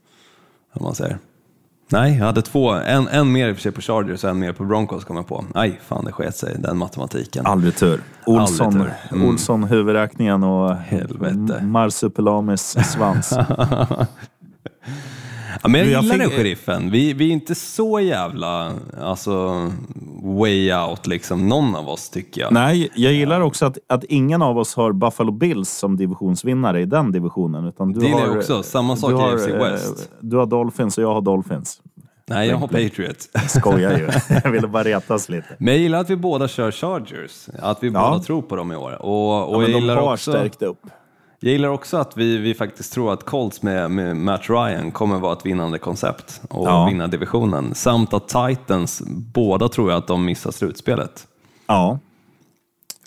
[0.72, 1.18] Om man säger.
[1.92, 2.70] Nej, jag hade två.
[2.70, 5.16] En, en mer i och för sig på Chargers och en mer på Broncos kom
[5.16, 5.44] jag på.
[5.54, 7.46] Nej, fan det sket sig, den matematiken.
[7.46, 8.00] Aldrig tur.
[8.26, 9.16] Olsson, Aldrig tur.
[9.16, 9.28] Mm.
[9.28, 11.62] Olsson huvudräkningen och Helvete.
[11.62, 13.32] Marsupelamis svans.
[15.62, 16.90] Ja, men jag jag gillar den sheriffen.
[16.90, 18.72] Vi, vi är inte så jävla
[19.02, 19.66] alltså,
[20.22, 21.48] way out, liksom.
[21.48, 22.52] någon av oss tycker jag.
[22.52, 26.86] Nej, jag gillar också att, att ingen av oss har Buffalo Bills som divisionsvinnare i
[26.86, 27.66] den divisionen.
[27.66, 28.62] Utan du Det gillar jag också.
[28.62, 30.10] Samma sak i AFC eh, West.
[30.20, 31.80] Du har Dolphins och jag har Dolphins.
[32.28, 33.28] Nej, jag har Patriots.
[33.48, 34.08] Skojar ju.
[34.44, 35.46] jag ville bara retas lite.
[35.58, 37.48] Men jag gillar att vi båda kör Chargers.
[37.62, 38.10] Att vi Ja.
[38.10, 39.02] båda tror på dem i år.
[39.02, 40.80] Och, och Ja, jag, de gillar har också, stärkt upp.
[41.40, 45.18] Jag gillar också att vi, vi faktiskt tror att Colts med, med Matt Ryan kommer
[45.18, 46.86] vara ett vinnande koncept och Ja.
[46.86, 47.74] vinna divisionen.
[47.74, 51.26] Samt att Titans, båda tror jag att de missar slutspelet.
[51.66, 51.98] Ja.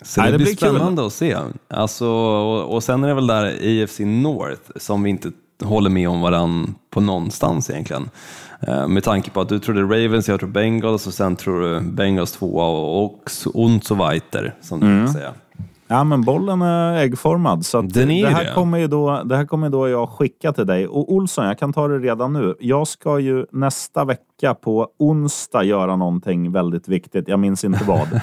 [0.02, 0.74] Så Nej, det, det blir blir kul.
[0.76, 1.36] spännande att se.
[1.68, 3.44] Alltså, och, och sen är det väl där
[3.82, 5.30] AFC North som vi inte
[5.64, 8.10] håller med om varann på någonstans egentligen.
[8.60, 11.80] Eh, Med tanke på att du trodde Ravens, jag tror Bengals och sen tror du
[11.80, 13.30] Bengals tvåa och, och,
[13.98, 14.98] weiter, som du Mm.
[15.04, 15.32] brukar säga.
[15.86, 17.66] Ja, men bollen är äggformad.
[17.66, 18.54] Så det, ju här det.
[18.54, 20.88] Kommer ju då, det här kommer då jag skicka till dig.
[20.88, 22.54] Och Olsson, jag kan ta det redan nu.
[22.60, 27.28] Jag ska ju nästa vecka på onsdag göra någonting väldigt viktigt.
[27.28, 28.20] Jag minns inte vad.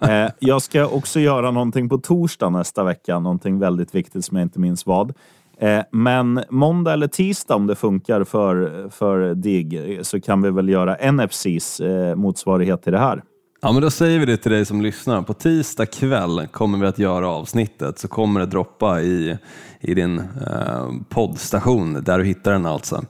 [0.10, 3.18] eh, jag ska också göra någonting på torsdag nästa vecka.
[3.18, 5.12] Någonting väldigt viktigt som jag inte minns vad.
[5.58, 10.68] Eh, men måndag eller tisdag om det funkar för, för DIG så kan vi väl
[10.68, 13.22] göra NFCs eh, motsvarighet till det här.
[13.66, 15.22] Ja, men då säger vi det till dig som lyssnar.
[15.22, 19.38] På tisdag kväll kommer vi att göra avsnittet, så kommer det droppa i,
[19.80, 23.02] i din eh, poddstation, där du hittar den alltså,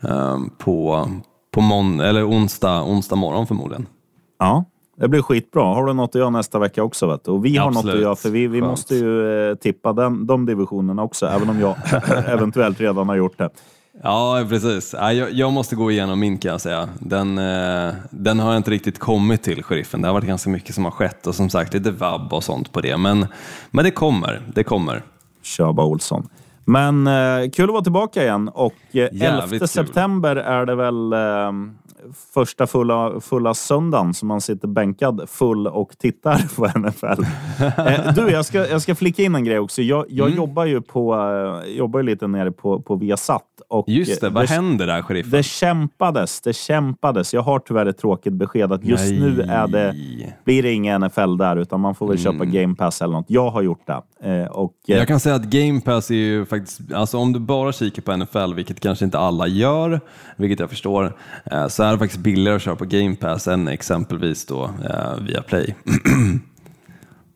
[0.00, 1.08] eh, på,
[1.50, 3.86] på mån- eller onsdag, onsdag morgon förmodligen.
[4.38, 4.64] Ja,
[4.96, 5.62] det blir skitbra.
[5.62, 7.06] Har du något att göra nästa vecka också?
[7.06, 7.30] Vet du?
[7.30, 7.94] Och vi har något Absolut.
[7.96, 8.70] att göra, för vi, vi Skönt.
[8.70, 11.76] måste ju eh, tippa den, de divisionerna också, även om jag
[12.26, 13.50] eventuellt redan har gjort det.
[14.02, 14.94] Ja, precis.
[14.98, 16.88] Ja, Jag, måste gå igenom min kan jag säga.
[16.98, 20.02] Den, eh, den har jag inte riktigt kommit till, sheriffen.
[20.02, 22.72] Det har varit ganska mycket som har skett och som sagt lite vabb och sånt
[22.72, 22.96] på det.
[22.96, 23.26] Men,
[23.70, 25.02] men det kommer, det kommer.
[25.42, 26.28] Kör bara Olsson.
[26.64, 29.68] Men eh, kul att vara tillbaka igen och eh, 11 Jävligt kul.
[29.68, 31.52] september är det väl eh,
[32.34, 37.22] första fulla, fulla söndagen som man sitter bänkad full och tittar på NFL.
[38.06, 39.82] eh, du, jag ska, jag ska flicka in en grej också.
[39.82, 40.36] Jag, jag Mm.
[40.36, 41.14] jobbar ju på,
[41.66, 43.42] eh, jobbar lite nere på, på Viasat.
[43.68, 45.30] Och, Just det, eh, vad händer där, sheriffen?
[45.30, 47.34] Det kämpades, det kämpades.
[47.34, 49.94] Jag har tyvärr ett tråkigt besked att just nu är det,
[50.44, 53.24] blir det ingen NFL där, utan man får väl köpa Game Pass eller något.
[53.28, 54.02] Jag har gjort det.
[54.42, 57.38] Eh, och, eh, Jag kan säga att Game Pass är ju faktiskt, alltså om du
[57.40, 60.00] bara kikar på NFL, vilket kanske inte alla gör,
[60.36, 61.12] vilket jag förstår,
[61.68, 65.42] så är det faktiskt billigare att köra på Game Pass än exempelvis då eh, via
[65.42, 65.74] Play.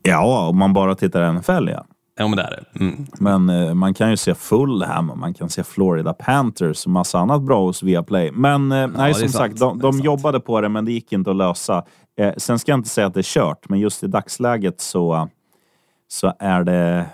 [0.06, 1.86] Ja, om man bara tittar NFL, ja.
[2.16, 2.84] Ja, men det är det.
[2.84, 3.06] Mm.
[3.18, 7.42] Men eh, man kan ju se Fulham man kan se Florida Panthers och massa annat
[7.42, 8.30] bra hos Viaplay.
[8.32, 9.32] Men eh, nej, är som sant.
[9.32, 10.04] sagt, de, de sant.
[10.04, 11.84] jobbade på det, men det gick inte att lösa.
[12.18, 15.28] Eh, sen ska jag inte säga att det är kört, men just i dagsläget så,
[16.08, 17.06] så är det...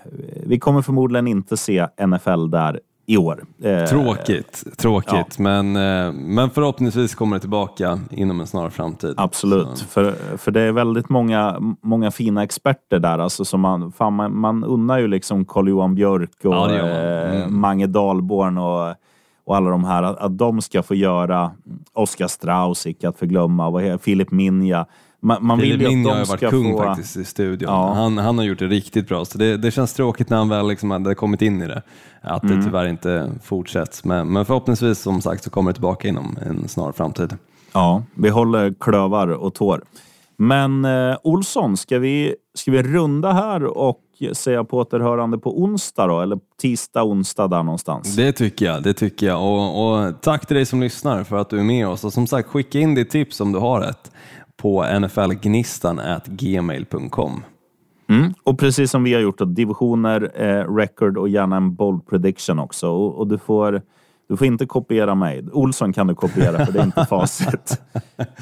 [0.47, 2.80] Vi kommer förmodligen inte se NFL där
[3.11, 3.45] i år.
[3.63, 5.39] Eh, Tråkigt, tråkigt.
[5.39, 9.15] Men, eh, men förhoppningsvis kommer det tillbaka inom en snar framtid.
[9.17, 13.19] Absolut, Så, för, för det är väldigt många, många fina experter där.
[13.19, 17.61] Alltså, som man, fan, man, man unnar ju liksom Carl-Johan Björk och Ja, eh, Mm.
[17.61, 18.95] Mange Dahlborn och,
[19.45, 21.51] och alla de här, att, att de ska få göra
[21.93, 24.87] Oskar Strauss, icke att förglömma, Filip Minja.
[25.23, 26.79] Man, man vill ju att har de ska varit kung få...
[26.85, 27.71] faktiskt i studion.
[27.71, 27.93] Ja.
[27.95, 30.68] Han, han har gjort det riktigt bra, så det, det känns tråkigt när han väl
[30.68, 31.83] liksom hade kommit in i det.
[32.23, 32.59] Att Mm.
[32.59, 34.05] det tyvärr inte fortsätts.
[34.05, 37.37] Men, men förhoppningsvis som sagt så kommer det tillbaka inom en snar framtid.
[37.73, 39.83] Ja, vi håller klövar och tår.
[40.37, 44.01] Men eh, Olsson, ska vi, ska vi runda här och
[44.33, 46.21] säga på återhörande på onsdag då?
[46.21, 48.16] Eller tisdag, onsdag där någonstans?
[48.16, 48.83] Det tycker jag.
[48.83, 49.43] det tycker jag.
[49.43, 52.05] Och, och Tack till dig som lyssnar för att du är med oss.
[52.05, 54.11] Och som sagt, skicka in ditt tips om du har ett
[54.61, 57.45] på nflgnistan.gmail.com.
[58.09, 58.35] Mm.
[58.45, 62.59] Och precis som vi har gjort, då, divisioner, eh, record och gärna en bold prediction
[62.59, 62.89] också.
[62.89, 63.83] Och, och du, får,
[64.29, 65.45] du får inte kopiera mig.
[65.53, 67.83] Olsson kan du kopiera för det är inte facit.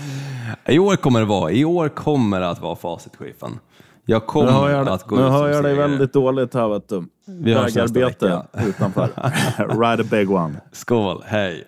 [0.68, 3.58] I år kommer det vara, i år kommer det att vara facitchefen.
[4.04, 6.54] Jag Nu kommer hör jag, att gå nu ut hör som jag dig väldigt dåligt
[6.54, 7.04] här vet du.
[7.26, 9.08] Vi Vägarbete utanför.
[9.58, 10.60] Ride a big one.
[10.72, 11.64] Skål, hej!